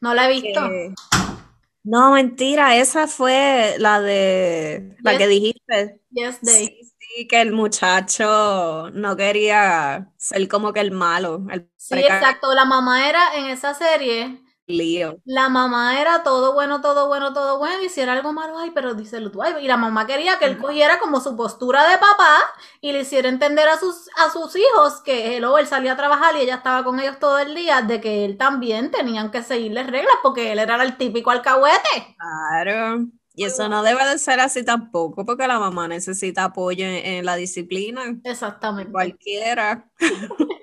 No 0.00 0.12
la 0.12 0.28
he 0.28 0.40
visto. 0.40 0.60
No, 1.84 2.12
mentira, 2.12 2.76
esa 2.76 3.06
fue 3.06 3.76
la 3.78 4.00
de 4.00 4.96
la 5.02 5.16
que 5.16 5.28
dijiste. 5.28 6.00
Yes 6.10 6.40
Day 6.42 6.85
que 7.26 7.40
el 7.40 7.52
muchacho 7.52 8.90
no 8.92 9.16
quería 9.16 10.12
ser 10.16 10.46
como 10.48 10.72
que 10.72 10.80
el 10.80 10.90
malo. 10.90 11.46
sí, 11.76 11.94
exacto. 11.98 12.52
La 12.54 12.64
mamá 12.64 13.08
era 13.08 13.34
en 13.36 13.46
esa 13.46 13.74
serie. 13.74 14.42
Lío. 14.68 15.20
La 15.24 15.48
mamá 15.48 16.00
era 16.00 16.24
todo 16.24 16.52
bueno, 16.52 16.80
todo 16.80 17.06
bueno, 17.06 17.32
todo 17.32 17.58
bueno. 17.58 17.84
Y 17.84 17.88
si 17.88 18.00
era 18.00 18.14
algo 18.14 18.32
malo, 18.32 18.58
ay, 18.58 18.72
pero 18.74 18.94
díselo 18.94 19.30
tú. 19.30 19.40
y 19.60 19.66
la 19.68 19.76
mamá 19.76 20.06
quería 20.06 20.38
que 20.38 20.46
él 20.46 20.58
cogiera 20.58 20.98
como 20.98 21.20
su 21.20 21.36
postura 21.36 21.88
de 21.88 21.98
papá 21.98 22.38
y 22.80 22.90
le 22.90 23.02
hiciera 23.02 23.28
entender 23.28 23.68
a 23.68 23.78
sus, 23.78 24.10
a 24.16 24.30
sus 24.30 24.56
hijos 24.56 25.00
que 25.02 25.36
él, 25.36 25.46
él 25.58 25.66
salía 25.68 25.92
a 25.92 25.96
trabajar 25.96 26.34
y 26.36 26.40
ella 26.40 26.56
estaba 26.56 26.82
con 26.82 26.98
ellos 26.98 27.18
todo 27.20 27.38
el 27.38 27.54
día, 27.54 27.82
de 27.82 28.00
que 28.00 28.24
él 28.24 28.36
también 28.36 28.90
tenían 28.90 29.30
que 29.30 29.42
seguirles 29.42 29.86
reglas 29.86 30.16
porque 30.22 30.50
él 30.50 30.58
era 30.58 30.82
el 30.82 30.96
típico 30.96 31.30
alcahuete. 31.30 32.16
Claro. 32.18 33.06
Y 33.38 33.44
eso 33.44 33.68
no 33.68 33.82
debe 33.82 34.02
de 34.08 34.18
ser 34.18 34.40
así 34.40 34.64
tampoco, 34.64 35.26
porque 35.26 35.46
la 35.46 35.58
mamá 35.58 35.88
necesita 35.88 36.44
apoyo 36.44 36.86
en, 36.86 37.22
la 37.26 37.36
disciplina. 37.36 38.18
Exactamente. 38.24 38.90
Cualquiera. 38.90 39.90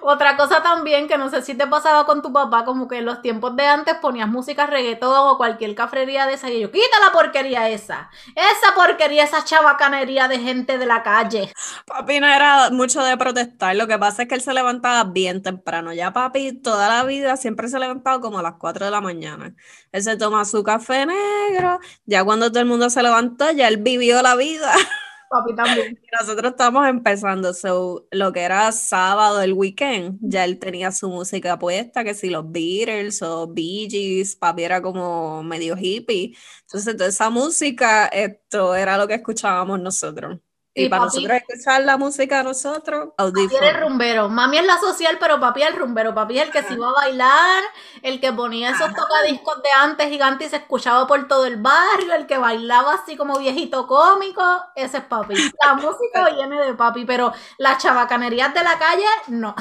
Otra 0.00 0.36
cosa 0.36 0.62
también 0.62 1.08
que 1.08 1.18
no 1.18 1.28
sé 1.28 1.42
si 1.42 1.54
te 1.54 1.66
pasaba 1.66 2.06
con 2.06 2.22
tu 2.22 2.32
papá, 2.32 2.64
como 2.64 2.88
que 2.88 2.98
en 2.98 3.04
los 3.04 3.22
tiempos 3.22 3.54
de 3.56 3.66
antes 3.66 3.94
ponías 3.96 4.28
música 4.28 4.66
reggaetón 4.66 5.12
o 5.28 5.36
cualquier 5.36 5.74
cafrería 5.74 6.26
de 6.26 6.34
esa 6.34 6.50
y 6.50 6.60
yo, 6.60 6.70
quita 6.70 6.98
la 7.04 7.12
porquería 7.12 7.68
esa, 7.68 8.10
esa 8.34 8.74
porquería, 8.74 9.24
esa 9.24 9.44
chabacanería 9.44 10.28
de 10.28 10.38
gente 10.38 10.78
de 10.78 10.86
la 10.86 11.02
calle. 11.02 11.52
Papi 11.86 12.20
no 12.20 12.26
era 12.26 12.70
mucho 12.70 13.02
de 13.02 13.16
protestar, 13.16 13.76
lo 13.76 13.86
que 13.86 13.98
pasa 13.98 14.22
es 14.22 14.28
que 14.28 14.34
él 14.34 14.40
se 14.40 14.54
levantaba 14.54 15.04
bien 15.04 15.42
temprano, 15.42 15.92
ya 15.92 16.12
papi 16.12 16.52
toda 16.52 16.88
la 16.88 17.04
vida 17.04 17.36
siempre 17.36 17.68
se 17.68 17.78
levantaba 17.78 18.20
como 18.20 18.38
a 18.38 18.42
las 18.42 18.54
4 18.58 18.86
de 18.86 18.90
la 18.90 19.00
mañana. 19.00 19.54
Él 19.92 20.02
se 20.02 20.16
toma 20.16 20.44
su 20.44 20.62
café 20.62 21.06
negro, 21.06 21.80
ya 22.06 22.24
cuando 22.24 22.50
todo 22.50 22.60
el 22.60 22.66
mundo 22.66 22.90
se 22.90 23.02
levantó, 23.02 23.50
ya 23.50 23.68
él 23.68 23.78
vivió 23.78 24.22
la 24.22 24.36
vida. 24.36 24.72
Nosotros 26.20 26.52
estamos 26.52 26.86
empezando, 26.88 27.54
so, 27.54 28.06
lo 28.10 28.32
que 28.32 28.40
era 28.40 28.70
sábado, 28.72 29.40
el 29.42 29.52
weekend, 29.54 30.18
ya 30.20 30.44
él 30.44 30.58
tenía 30.58 30.92
su 30.92 31.08
música 31.08 31.58
puesta, 31.58 32.04
que 32.04 32.14
si 32.14 32.30
los 32.30 32.50
Beatles 32.50 33.22
o 33.22 33.48
Bee 33.48 33.88
Gees, 33.90 34.36
papi 34.36 34.64
era 34.64 34.82
como 34.82 35.42
medio 35.42 35.76
hippie. 35.76 36.36
Entonces, 36.62 36.96
toda 36.96 37.08
esa 37.08 37.30
música, 37.30 38.06
esto 38.08 38.74
era 38.74 38.98
lo 38.98 39.08
que 39.08 39.14
escuchábamos 39.14 39.80
nosotros. 39.80 40.38
Y, 40.74 40.88
para 40.88 41.04
nosotros 41.04 41.36
escuchar 41.36 41.82
la 41.82 41.98
música 41.98 42.38
de 42.38 42.44
nosotros, 42.44 43.10
audífonos. 43.18 43.52
Papi 43.52 43.66
el 43.66 43.80
rumbero. 43.80 44.28
Mami 44.30 44.56
es 44.56 44.64
la 44.64 44.78
social, 44.78 45.18
pero 45.20 45.38
papi 45.38 45.62
es 45.62 45.68
el 45.68 45.76
rumbero. 45.76 46.14
Papi 46.14 46.38
es 46.38 46.46
el 46.46 46.50
que 46.50 46.62
se 46.62 46.72
iba 46.72 46.88
a 46.88 46.92
bailar, 46.92 47.62
el 48.00 48.20
que 48.20 48.32
ponía 48.32 48.70
esos 48.70 48.94
tocadiscos 48.94 49.62
de 49.62 49.68
antes 49.70 50.08
gigantes 50.08 50.46
y 50.46 50.50
se 50.50 50.56
escuchaba 50.56 51.06
por 51.06 51.28
todo 51.28 51.44
el 51.44 51.58
barrio, 51.58 52.14
el 52.14 52.26
que 52.26 52.38
bailaba 52.38 52.94
así 52.94 53.18
como 53.18 53.38
viejito 53.38 53.86
cómico. 53.86 54.42
Ese 54.74 54.98
es 54.98 55.04
papi. 55.04 55.34
La 55.62 55.74
música 55.74 56.30
viene 56.30 56.58
de 56.64 56.72
papi, 56.72 57.04
pero 57.04 57.34
las 57.58 57.82
chabacanerías 57.82 58.54
de 58.54 58.64
la 58.64 58.78
calle, 58.78 59.06
no. 59.28 59.54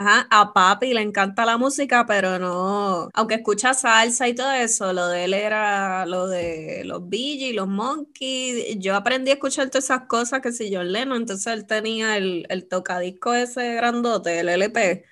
Ajá, 0.00 0.28
a 0.30 0.52
papi 0.52 0.94
le 0.94 1.00
encanta 1.00 1.44
la 1.44 1.58
música, 1.58 2.06
pero 2.06 2.38
no, 2.38 3.08
aunque 3.14 3.34
escucha 3.34 3.74
salsa 3.74 4.28
y 4.28 4.34
todo 4.34 4.52
eso, 4.52 4.92
lo 4.92 5.08
de 5.08 5.24
él 5.24 5.34
era 5.34 6.06
lo 6.06 6.28
de 6.28 6.82
los 6.84 7.08
Bee 7.08 7.52
los 7.52 7.66
Monkeys. 7.66 8.78
Yo 8.78 8.94
aprendí 8.94 9.32
a 9.32 9.34
escuchar 9.34 9.70
todas 9.70 9.86
esas 9.86 10.02
cosas 10.06 10.40
que 10.40 10.52
si 10.52 10.72
John 10.72 10.92
Lennon, 10.92 11.22
entonces 11.22 11.52
él 11.52 11.66
tenía 11.66 12.16
el, 12.16 12.46
el 12.48 12.68
tocadisco 12.68 13.34
ese 13.34 13.74
grandote, 13.74 14.38
el 14.38 14.48
LP, 14.50 15.04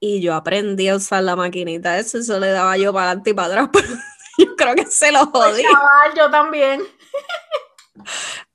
y 0.00 0.22
yo 0.22 0.32
aprendí 0.32 0.88
a 0.88 0.96
usar 0.96 1.22
la 1.22 1.36
maquinita 1.36 1.98
eso, 1.98 2.16
eso 2.16 2.40
le 2.40 2.48
daba 2.48 2.78
yo 2.78 2.94
para 2.94 3.08
adelante 3.10 3.30
y 3.30 3.34
para 3.34 3.64
atrás, 3.64 3.70
yo 4.38 4.56
creo 4.56 4.74
que 4.76 4.86
se 4.86 5.12
lo 5.12 5.30
pues, 5.30 5.44
jodí. 5.44 5.62
yo 6.16 6.30
también. 6.30 6.80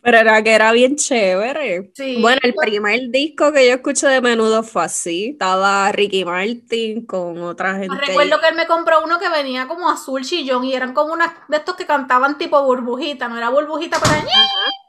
Pero 0.04 0.18
era 0.18 0.42
que 0.42 0.54
era 0.54 0.72
bien 0.72 0.96
chévere. 0.96 1.92
bueno, 2.20 2.40
el 2.44 2.56
primer 2.56 3.00
disco 3.10 3.52
que 3.52 3.68
yo 3.68 3.76
escuché 3.76 4.08
de 4.08 4.20
menudo 4.20 4.64
fue 4.64 4.84
así. 4.84 5.30
Estaba 5.34 5.92
Ricky 5.92 6.26
Martin 6.26 7.06
con 7.06 7.38
otra 7.44 7.76
gente. 7.76 7.96
recuerdo 7.96 8.40
que 8.40 8.48
él 8.48 8.56
me 8.56 8.66
compró 8.66 9.04
uno 9.04 9.20
que 9.20 9.30
venía 9.30 9.68
como 9.68 9.90
azul 9.90 10.24
chillón 10.24 10.64
y 10.64 10.74
eran 10.74 10.94
como 10.94 11.14
unas 11.14 11.32
de 11.48 11.58
estos 11.58 11.76
que 11.76 11.86
cantaban 11.86 12.38
tipo 12.40 12.64
burbujita, 12.64 13.28
no 13.28 13.38
era 13.38 13.50
burbujita, 13.50 14.00
pero 14.02 14.16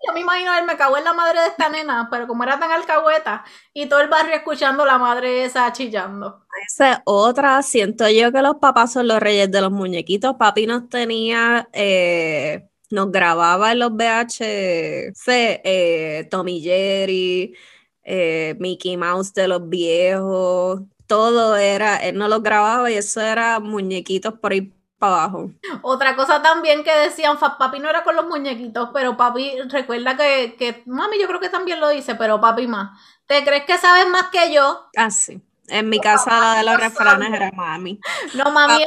yo 0.07 0.12
me 0.15 0.21
imagino 0.21 0.53
él 0.59 0.65
me 0.65 0.77
cagó 0.77 0.97
en 0.97 1.05
la 1.05 1.12
madre 1.12 1.41
de 1.41 1.47
esta 1.49 1.69
nena, 1.69 2.09
pero 2.11 2.27
como 2.27 2.43
era 2.43 2.59
tan 2.59 2.73
alcahueta 2.73 3.45
y 3.75 3.87
todo 3.87 4.01
el 4.01 4.09
barrio 4.09 4.35
escuchando 4.35 4.85
la 4.87 4.99
madre 4.99 5.45
esa 5.45 5.71
chillando. 5.73 6.47
Esa 6.67 7.03
otra, 7.05 7.62
siento 7.62 8.09
yo 8.09 8.33
que 8.33 8.43
los 8.43 8.57
papás 8.57 8.93
son 8.93 9.09
los 9.09 9.21
reyes 9.21 9.51
de 9.51 9.61
los 9.61 9.71
muñequitos. 9.71 10.37
Papi 10.37 10.67
nos 10.67 10.88
tenía 10.88 11.69
eh, 11.73 12.69
nos 12.92 13.11
grababa 13.11 13.72
en 13.72 13.78
los 13.81 13.92
VHC 13.92 15.61
eh, 15.64 16.28
Tommy 16.31 16.61
Jerry, 16.61 17.57
eh, 18.05 18.55
Mickey 18.61 18.96
Mouse 18.96 19.33
de 19.33 19.48
los 19.48 19.68
viejos, 19.68 20.83
todo 21.07 21.57
era, 21.57 21.96
él 21.96 22.16
no 22.16 22.28
los 22.28 22.42
grababa 22.42 22.90
y 22.90 22.94
eso 22.94 23.20
era 23.20 23.61
muñequitos 23.61 24.35
por 24.35 24.52
ahí 24.52 24.72
para 24.98 25.24
abajo. 25.24 25.50
Otra 25.83 26.14
cosa 26.14 26.42
también 26.42 26.85
que 26.85 26.94
decían, 26.94 27.38
papi 27.38 27.81
no 27.81 27.88
era 27.88 28.05
con 28.05 28.14
los 28.14 28.26
muñequitos, 28.26 28.90
pero 28.92 29.16
papi, 29.16 29.61
recuerda 29.68 30.16
que, 30.16 30.55
que, 30.59 30.83
mami 30.87 31.18
yo 31.18 31.26
creo 31.26 31.40
que 31.40 31.48
también 31.48 31.81
lo 31.81 31.88
dice, 31.88 32.14
pero 32.14 32.40
papi 32.40 32.66
más. 32.66 32.98
¿Te 33.26 33.42
crees 33.42 33.64
que 33.64 33.78
sabes 33.78 34.07
más 34.09 34.28
que 34.28 34.52
yo? 34.52 34.87
Ah, 34.96 35.11
sí. 35.11 35.40
En 35.68 35.88
mi 35.88 36.00
casa 36.00 36.38
la 36.38 36.55
de 36.57 36.64
los 36.64 36.76
refranes 36.78 37.33
era 37.33 37.50
mami. 37.52 37.98
No, 38.35 38.50
mami, 38.50 38.85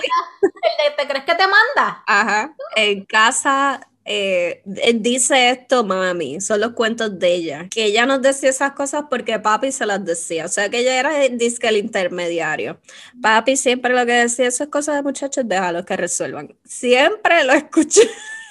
¿te 0.98 1.08
crees 1.08 1.26
que 1.26 1.34
te 1.34 1.48
manda? 1.48 2.04
Ajá. 2.06 2.54
En 2.76 3.06
casa 3.06 3.82
eh, 4.08 4.62
dice 4.66 5.50
esto 5.50 5.84
mami, 5.84 6.40
son 6.40 6.62
los 6.62 6.74
cuentos 6.74 7.18
de 7.18 7.34
ella, 7.34 7.68
que 7.72 7.86
ella 7.86 8.06
nos 8.06 8.22
decía 8.22 8.52
esas 8.52 8.74
cosas 8.74 9.06
porque 9.10 9.40
papi 9.40 9.72
se 9.72 9.88
las 9.88 10.06
decía, 10.06 10.46
o 10.46 10.48
sea 10.48 10.70
que 10.70 10.80
ella 10.80 11.00
era 11.00 11.26
el 11.26 11.40
disque 11.40 11.68
el 11.68 11.78
intermediario. 11.78 12.80
Papi 13.20 13.58
siempre 13.58 13.96
lo 13.96 14.06
que 14.06 14.14
decía, 14.14 14.48
esas 14.48 14.68
cosas 14.68 14.98
de 14.98 15.02
muchachos, 15.02 15.48
déjalos 15.48 15.86
que 15.86 15.98
resuelvan. 15.98 16.56
Siempre 16.64 17.44
lo 17.44 17.54
escuché, 17.54 18.04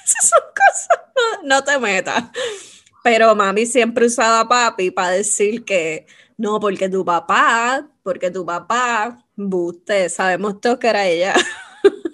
esas 0.04 0.40
cosas, 0.40 1.40
no, 1.44 1.62
te 1.62 1.78
metas. 1.78 2.24
Pero 3.04 3.34
mami 3.36 3.66
siempre 3.66 4.06
usaba 4.06 4.40
a 4.40 4.48
papi 4.48 4.90
para 4.90 5.10
decir 5.10 5.64
que 5.64 6.06
no, 6.36 6.58
porque 6.58 6.88
tu 6.88 7.04
papá, 7.04 7.88
porque 8.02 8.30
tu 8.30 8.44
papá, 8.44 9.24
buste, 9.36 10.08
sabemos 10.08 10.60
todos 10.60 10.78
que 10.78 10.88
era 10.88 11.06
ella. 11.06 11.34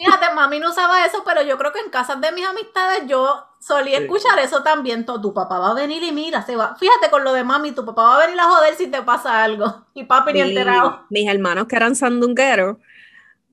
Fíjate, 0.01 0.35
mami 0.35 0.59
no 0.59 0.71
usaba 0.71 1.05
eso, 1.05 1.23
pero 1.27 1.43
yo 1.43 1.59
creo 1.59 1.73
que 1.73 1.81
en 1.81 1.91
casas 1.91 2.19
de 2.23 2.33
mis 2.33 2.47
amistades 2.47 3.03
yo 3.07 3.45
solía 3.61 3.99
escuchar 3.99 4.39
eso 4.39 4.63
también. 4.63 5.05
Tu 5.05 5.35
papá 5.35 5.59
va 5.59 5.73
a 5.73 5.75
venir 5.75 6.03
y 6.03 6.11
mira, 6.11 6.41
se 6.41 6.57
va. 6.57 6.75
Fíjate 6.77 7.11
con 7.11 7.23
lo 7.23 7.35
de 7.35 7.45
mami, 7.45 7.73
tu 7.73 7.85
papá 7.85 8.05
va 8.05 8.17
a 8.17 8.27
venir 8.27 8.41
a 8.41 8.45
joder 8.45 8.75
si 8.77 8.87
te 8.87 9.03
pasa 9.03 9.45
algo. 9.45 9.85
Y 9.95 10.05
papi 10.05 10.33
ni 10.33 10.41
enterado. 10.41 11.05
Mis 11.11 11.29
hermanos 11.29 11.67
que 11.67 11.77
eran 11.77 11.95
sandungueros, 11.95 12.79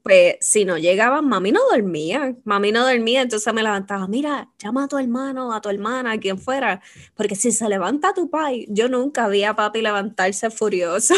pues 0.03 0.37
si 0.39 0.63
no 0.63 0.77
llegaban, 0.77 1.27
mami 1.27 1.51
no 1.51 1.59
dormía. 1.69 2.33
Mami 2.45 2.71
no 2.71 2.87
dormía, 2.87 3.23
entonces 3.23 3.53
me 3.53 3.61
levantaba, 3.61 4.07
mira, 4.07 4.47
llama 4.57 4.85
a 4.85 4.87
tu 4.87 4.97
hermano, 4.97 5.51
a 5.51 5.59
tu 5.59 5.67
hermana, 5.67 6.13
a 6.13 6.17
quien 6.17 6.39
fuera. 6.39 6.81
Porque 7.13 7.35
si 7.35 7.51
se 7.51 7.67
levanta 7.67 8.13
tu 8.13 8.29
pai, 8.29 8.67
yo 8.69 8.87
nunca 8.87 9.27
vi 9.27 9.43
a 9.43 9.53
papi 9.53 9.81
levantarse 9.81 10.49
furioso. 10.49 11.13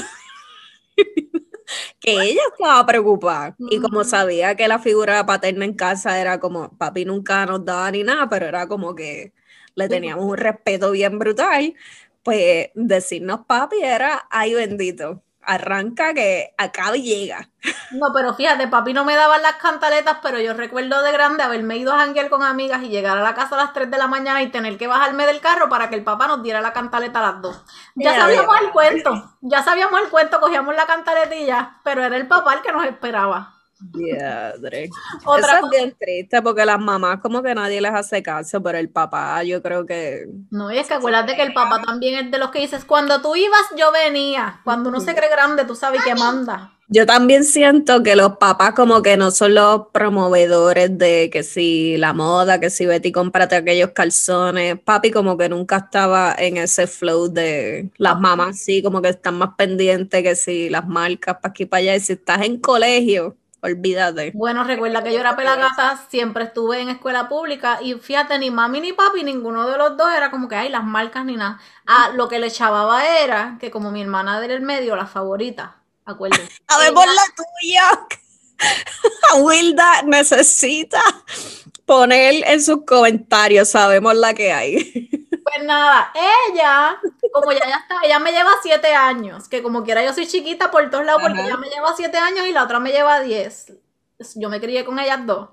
que 1.99 2.12
ella 2.13 2.41
estaba 2.51 2.86
preocupada 2.86 3.55
y 3.69 3.79
como 3.79 4.03
sabía 4.03 4.55
que 4.55 4.67
la 4.67 4.79
figura 4.79 5.25
paterna 5.25 5.65
en 5.65 5.73
casa 5.75 6.19
era 6.19 6.39
como 6.39 6.77
papi 6.77 7.05
nunca 7.05 7.45
nos 7.45 7.65
daba 7.65 7.91
ni 7.91 8.03
nada, 8.03 8.29
pero 8.29 8.47
era 8.47 8.67
como 8.67 8.95
que 8.95 9.34
le 9.75 9.89
teníamos 9.89 10.25
un 10.25 10.38
respeto 10.38 10.91
bien 10.91 11.19
brutal, 11.19 11.75
pues 12.23 12.69
decirnos 12.75 13.41
papi 13.47 13.77
era 13.84 14.27
ay 14.29 14.53
bendito 14.53 15.23
arranca 15.43 16.13
que 16.13 16.54
acaba 16.58 16.95
y 16.97 17.04
llega. 17.04 17.49
No, 17.91 18.13
pero 18.13 18.34
fíjate, 18.34 18.67
papi 18.67 18.93
no 18.93 19.04
me 19.04 19.15
daban 19.15 19.41
las 19.41 19.56
cantaletas, 19.56 20.17
pero 20.21 20.39
yo 20.39 20.54
recuerdo 20.54 21.02
de 21.02 21.12
grande 21.12 21.43
haberme 21.43 21.78
ido 21.78 21.93
a 21.93 21.99
janguear 21.99 22.30
con 22.30 22.43
amigas 22.43 22.84
y 22.84 22.89
llegar 22.89 23.17
a 23.17 23.23
la 23.23 23.36
casa 23.36 23.56
a 23.56 23.63
las 23.65 23.73
3 23.73 23.89
de 23.89 23.97
la 23.97 24.08
mañana 24.08 24.41
y 24.41 24.52
tener 24.52 24.78
que 24.78 24.88
bajarme 24.88 25.25
del 25.25 25.41
carro 25.41 25.69
para 25.69 25.89
que 25.89 25.95
el 25.95 26.04
papá 26.04 26.28
nos 26.28 26.43
diera 26.43 26.62
la 26.62 26.73
cantaleta 26.73 27.19
a 27.19 27.32
las 27.34 27.41
2. 27.41 27.65
Ya 27.95 28.15
sabíamos 28.15 28.56
el 28.62 28.71
cuento, 28.71 29.38
ya 29.41 29.63
sabíamos 29.63 29.99
el 30.02 30.10
cuento, 30.10 30.39
cogíamos 30.39 30.75
la 30.75 30.86
cantaletilla, 30.86 31.80
pero 31.84 32.04
era 32.04 32.15
el 32.15 32.28
papá 32.28 32.54
el 32.54 32.62
que 32.62 32.71
nos 32.71 32.86
esperaba. 32.86 33.59
Diadre. 33.80 34.89
Otra 35.26 35.58
Eso 35.58 35.65
es 35.65 35.72
bien 35.72 35.96
triste 35.98 36.42
porque 36.42 36.65
las 36.65 36.80
mamás 36.80 37.20
como 37.22 37.42
que 37.42 37.56
nadie 37.56 37.80
les 37.82 37.94
hace 37.94 38.22
caso, 38.22 38.62
pero 38.62 38.78
el 38.78 38.89
papá 38.89 39.42
yo 39.44 39.62
creo 39.62 39.86
que... 39.86 40.28
No, 40.52 40.72
y 40.72 40.78
es 40.78 40.88
que 40.88 40.96
acuérdate 40.96 41.36
que 41.36 41.44
el 41.44 41.54
papá 41.54 41.82
también 41.82 42.26
es 42.26 42.32
de 42.32 42.38
los 42.38 42.52
que 42.52 42.60
dices, 42.60 42.86
cuando 42.86 43.22
tú 43.22 43.36
ibas 43.36 43.62
yo 43.78 43.92
venía, 43.92 44.62
cuando 44.63 44.89
uno 44.89 45.00
se 45.00 45.15
cree 45.15 45.30
grande 45.30 45.65
tú 45.65 45.76
sabes 45.76 46.04
que 46.04 46.15
manda. 46.15 46.74
Yo 46.92 47.06
también 47.06 47.44
siento 47.44 48.02
que 48.02 48.15
los 48.15 48.38
papás 48.38 48.74
como 48.74 49.04
que 49.04 49.15
no 49.15 49.30
son 49.30 49.54
los 49.54 49.89
promovedores 49.94 50.98
de 50.98 51.30
que 51.32 51.44
si 51.44 51.98
la 51.98 52.13
moda, 52.13 52.60
que 52.60 52.72
si 52.72 52.88
Betty 52.88 53.12
cómprate 53.12 53.56
aquellos 53.56 53.92
calzones. 53.92 54.80
Papi 54.80 55.12
como 55.12 55.38
que 55.38 55.50
nunca 55.50 55.78
estaba 55.78 56.34
en 56.36 56.58
ese 56.58 56.88
flow 56.88 57.28
de 57.32 57.92
las 57.98 58.20
mamás, 58.20 58.58
sí, 58.58 58.82
como 58.82 59.04
que 59.04 59.10
están 59.10 59.36
más 59.36 59.52
pendientes 59.56 60.24
que 60.24 60.36
si 60.36 60.68
las 60.70 60.88
marcas 60.88 61.36
para 61.36 61.52
aquí 61.52 61.68
para 61.68 61.82
allá. 61.82 61.96
Y 61.96 62.00
si 62.00 62.13
estás 62.13 62.42
en 62.42 62.60
colegio, 62.60 63.38
olvídate. 63.62 64.32
Bueno, 64.34 64.63
recuerda 64.63 65.04
que 65.04 65.13
yo 65.13 65.19
era 65.19 65.36
pelagata, 65.36 66.06
siempre 66.10 66.45
estuve 66.45 66.82
en 66.82 66.89
escuela 66.89 67.30
pública 67.30 67.80
y 67.82 67.95
fíjate, 67.95 68.38
ni 68.39 68.52
mami 68.52 68.82
ni 68.82 68.93
papi, 68.93 69.24
ninguno 69.24 69.67
de 69.67 69.78
los 69.78 69.98
dos 69.98 70.12
era 70.15 70.32
como 70.32 70.48
que, 70.48 70.56
hay 70.56 70.69
las 70.69 70.84
marcas 70.84 71.26
ni 71.26 71.36
nada. 71.36 71.60
Ah, 71.86 72.12
lo 72.15 72.28
que 72.28 72.39
le 72.39 72.48
echababa 72.48 73.06
era 73.06 73.58
que 73.60 73.72
como 73.72 73.91
mi 73.91 74.02
hermana 74.02 74.39
del 74.39 74.62
medio, 74.62 74.95
la 74.95 75.06
favorita, 75.06 75.78
acuérdense. 76.06 76.52
A 76.67 76.78
ver, 76.80 76.93
por 76.93 77.08
la 77.08 77.24
tuya. 77.36 78.08
Wilda 79.41 80.02
necesita 80.04 81.02
poner 81.86 82.43
en 82.45 82.62
sus 82.62 82.84
comentarios, 82.86 83.69
sabemos 83.69 84.15
la 84.15 84.34
que 84.34 84.52
hay. 84.52 85.10
Pues 85.52 85.66
nada, 85.66 86.12
ella, 86.50 87.00
como 87.32 87.52
ya, 87.52 87.60
ya 87.68 87.78
está, 87.78 87.96
ella 88.04 88.20
me 88.20 88.32
lleva 88.32 88.52
siete 88.62 88.94
años, 88.94 89.50
que 89.50 89.64
como 89.64 89.84
quiera 89.84 90.04
yo 90.04 90.14
soy 90.14 90.28
chiquita 90.28 90.70
por 90.70 90.90
todos 90.92 91.06
lados, 91.06 91.22
porque 91.24 91.42
ella 91.42 91.58
me 91.58 91.70
lleva 91.70 91.96
siete 91.96 92.18
años 92.20 92.46
y 92.46 92.52
la 92.52 92.64
otra 92.64 92.80
me 92.80 92.92
lleva 92.92 93.20
diez. 93.22 93.74
Yo 94.36 94.50
me 94.50 94.60
crié 94.62 94.86
con 94.86 95.00
ellas 95.00 95.26
dos. 95.26 95.50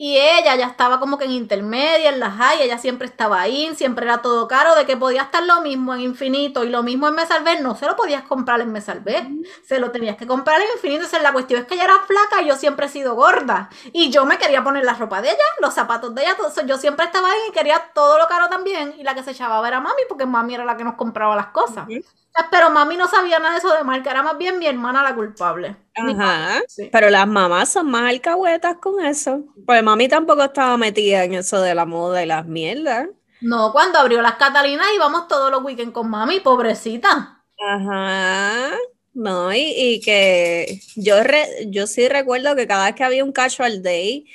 Y 0.00 0.16
ella 0.16 0.54
ya 0.54 0.66
estaba 0.66 1.00
como 1.00 1.18
que 1.18 1.24
en 1.24 1.32
intermedia, 1.32 2.10
en 2.10 2.20
la 2.20 2.30
high, 2.30 2.62
ella 2.62 2.78
siempre 2.78 3.08
estaba 3.08 3.40
ahí, 3.40 3.74
siempre 3.74 4.04
era 4.06 4.22
todo 4.22 4.46
caro, 4.46 4.76
de 4.76 4.86
que 4.86 4.96
podía 4.96 5.22
estar 5.22 5.42
lo 5.42 5.60
mismo 5.60 5.92
en 5.92 6.02
infinito 6.02 6.62
y 6.62 6.68
lo 6.68 6.84
mismo 6.84 7.08
en 7.08 7.16
Mesalver, 7.16 7.60
no 7.62 7.74
se 7.74 7.84
lo 7.86 7.96
podías 7.96 8.22
comprar 8.22 8.60
en 8.60 8.70
Mesalver, 8.70 9.26
se 9.66 9.80
lo 9.80 9.90
tenías 9.90 10.16
que 10.16 10.28
comprar 10.28 10.60
en 10.60 10.68
infinito. 10.76 11.02
Entonces 11.02 11.20
la 11.20 11.32
cuestión 11.32 11.62
es 11.62 11.66
que 11.66 11.74
ella 11.74 11.84
era 11.84 11.98
flaca 12.06 12.40
y 12.42 12.46
yo 12.46 12.54
siempre 12.54 12.86
he 12.86 12.88
sido 12.88 13.16
gorda. 13.16 13.70
Y 13.92 14.10
yo 14.10 14.24
me 14.24 14.38
quería 14.38 14.62
poner 14.62 14.84
la 14.84 14.94
ropa 14.94 15.20
de 15.20 15.30
ella, 15.30 15.44
los 15.60 15.74
zapatos 15.74 16.14
de 16.14 16.22
ella, 16.22 16.36
todo 16.36 16.46
eso. 16.46 16.64
Yo 16.64 16.78
siempre 16.78 17.04
estaba 17.06 17.28
ahí 17.28 17.40
y 17.48 17.52
quería 17.52 17.90
todo 17.92 18.18
lo 18.18 18.28
caro 18.28 18.48
también. 18.48 18.94
Y 18.98 19.02
la 19.02 19.16
que 19.16 19.24
se 19.24 19.32
echaba 19.32 19.66
era 19.66 19.80
mami, 19.80 20.02
porque 20.08 20.26
mami 20.26 20.54
era 20.54 20.64
la 20.64 20.76
que 20.76 20.84
nos 20.84 20.94
compraba 20.94 21.34
las 21.34 21.48
cosas. 21.48 21.88
Pero 22.52 22.70
mami 22.70 22.96
no 22.96 23.08
sabía 23.08 23.40
nada 23.40 23.52
de 23.52 23.58
eso 23.58 23.72
de 23.74 23.82
marca, 23.82 24.12
era 24.12 24.22
más 24.22 24.38
bien 24.38 24.60
mi 24.60 24.66
hermana 24.66 25.02
la 25.02 25.14
culpable. 25.16 25.76
Ajá. 25.98 26.62
Pero 26.92 27.10
las 27.10 27.26
mamás 27.26 27.70
son 27.70 27.90
más 27.90 28.10
alcahuetas 28.10 28.76
con 28.76 29.04
eso. 29.04 29.44
Pues 29.66 29.82
mami 29.82 30.08
tampoco 30.08 30.44
estaba 30.44 30.76
metida 30.76 31.24
en 31.24 31.34
eso 31.34 31.60
de 31.60 31.74
la 31.74 31.86
moda 31.86 32.22
y 32.22 32.26
las 32.26 32.46
mierdas. 32.46 33.08
No, 33.40 33.72
cuando 33.72 33.98
abrió 33.98 34.20
las 34.20 34.34
Catalinas 34.34 34.88
íbamos 34.94 35.28
todos 35.28 35.50
los 35.50 35.62
weekends 35.62 35.92
con 35.92 36.10
mami, 36.10 36.40
pobrecita. 36.40 37.42
Ajá. 37.60 38.70
No, 39.14 39.52
y, 39.52 40.00
que 40.04 40.80
yo, 40.94 41.16
yo 41.66 41.86
sí 41.86 42.08
recuerdo 42.08 42.54
que 42.54 42.68
cada 42.68 42.86
vez 42.86 42.94
que 42.94 43.04
había 43.04 43.24
un 43.24 43.32
casual 43.32 43.82
day, 43.82 44.26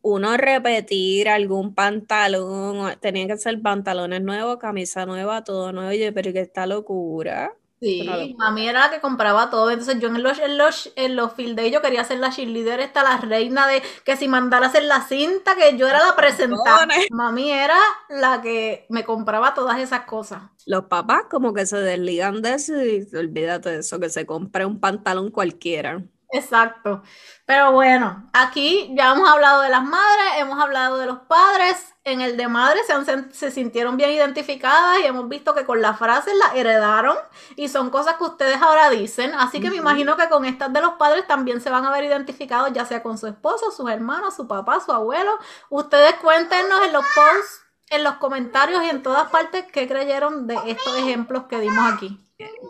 uno 0.00 0.36
repetir 0.36 1.28
algún 1.28 1.74
pantalón, 1.74 2.98
tenían 3.00 3.28
que 3.28 3.36
ser 3.36 3.60
pantalones 3.60 4.22
nuevos, 4.22 4.56
camisa 4.58 5.06
nueva, 5.06 5.44
todo 5.44 5.72
nuevo, 5.72 5.92
y 5.92 6.10
pero 6.12 6.32
que 6.32 6.40
esta 6.40 6.66
locura. 6.66 7.54
Sí, 7.82 8.36
mami 8.38 8.68
era 8.68 8.86
la 8.86 8.90
que 8.92 9.00
compraba 9.00 9.50
todo. 9.50 9.68
Entonces 9.68 9.98
yo 9.98 10.06
en 10.06 10.22
los, 10.22 10.38
en 10.38 10.56
los, 10.56 10.92
en 10.94 11.16
los 11.16 11.32
field 11.32 11.56
day 11.56 11.72
yo 11.72 11.82
quería 11.82 12.04
ser 12.04 12.20
la 12.20 12.30
cheerleader, 12.30 12.78
esta 12.78 13.02
la 13.02 13.16
reina 13.16 13.66
de 13.66 13.82
que 14.04 14.16
si 14.16 14.28
mandara 14.28 14.68
hacer 14.68 14.84
la 14.84 15.00
cinta, 15.02 15.56
que 15.56 15.76
yo 15.76 15.88
era 15.88 15.98
la 15.98 16.14
presentadora. 16.14 16.94
Mami 17.10 17.50
era 17.50 17.78
la 18.08 18.40
que 18.40 18.86
me 18.88 19.04
compraba 19.04 19.52
todas 19.52 19.80
esas 19.80 20.02
cosas. 20.02 20.42
Los 20.64 20.84
papás 20.84 21.22
como 21.28 21.52
que 21.52 21.66
se 21.66 21.78
desligan 21.78 22.40
de 22.40 22.54
eso 22.54 22.80
y 22.80 23.04
olvídate 23.16 23.70
de 23.70 23.78
eso, 23.80 23.98
que 23.98 24.10
se 24.10 24.26
compre 24.26 24.64
un 24.64 24.78
pantalón 24.78 25.32
cualquiera. 25.32 26.04
Exacto. 26.30 27.02
Pero 27.46 27.72
bueno, 27.72 28.30
aquí 28.32 28.92
ya 28.96 29.12
hemos 29.12 29.28
hablado 29.28 29.60
de 29.60 29.70
las 29.70 29.82
madres, 29.82 30.26
hemos 30.38 30.58
hablado 30.60 30.98
de 30.98 31.06
los 31.06 31.18
padres. 31.20 31.91
En 32.04 32.20
el 32.20 32.36
de 32.36 32.48
madres 32.48 32.82
se, 32.86 33.32
se 33.32 33.50
sintieron 33.52 33.96
bien 33.96 34.10
identificadas 34.10 34.98
y 35.00 35.06
hemos 35.06 35.28
visto 35.28 35.54
que 35.54 35.64
con 35.64 35.80
las 35.80 35.98
frases 35.98 36.34
las 36.34 36.56
heredaron 36.56 37.16
y 37.54 37.68
son 37.68 37.90
cosas 37.90 38.16
que 38.16 38.24
ustedes 38.24 38.56
ahora 38.60 38.90
dicen. 38.90 39.32
Así 39.34 39.60
que 39.60 39.70
me 39.70 39.76
imagino 39.76 40.16
que 40.16 40.28
con 40.28 40.44
estas 40.44 40.72
de 40.72 40.80
los 40.80 40.94
padres 40.94 41.26
también 41.28 41.60
se 41.60 41.70
van 41.70 41.84
a 41.84 41.92
ver 41.92 42.02
identificados, 42.04 42.72
ya 42.72 42.84
sea 42.84 43.04
con 43.04 43.18
su 43.18 43.28
esposo, 43.28 43.70
sus 43.70 43.88
hermanos, 43.88 44.34
su 44.34 44.48
papá, 44.48 44.80
su 44.80 44.90
abuelo. 44.90 45.38
Ustedes 45.70 46.14
cuéntenos 46.16 46.84
en 46.84 46.92
los 46.92 47.04
posts, 47.14 47.62
en 47.90 48.02
los 48.02 48.14
comentarios 48.14 48.82
y 48.84 48.88
en 48.88 49.02
todas 49.02 49.30
partes 49.30 49.66
qué 49.72 49.86
creyeron 49.86 50.48
de 50.48 50.58
estos 50.66 50.96
ejemplos 50.96 51.44
que 51.44 51.60
dimos 51.60 51.92
aquí. 51.92 52.18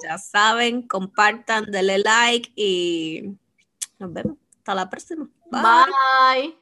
Ya 0.02 0.18
saben, 0.18 0.86
compartan, 0.86 1.70
denle 1.70 1.98
like 1.98 2.52
y 2.54 3.34
nos 3.98 4.12
vemos. 4.12 4.36
Hasta 4.58 4.74
la 4.74 4.90
próxima. 4.90 5.26
Bye. 5.50 6.56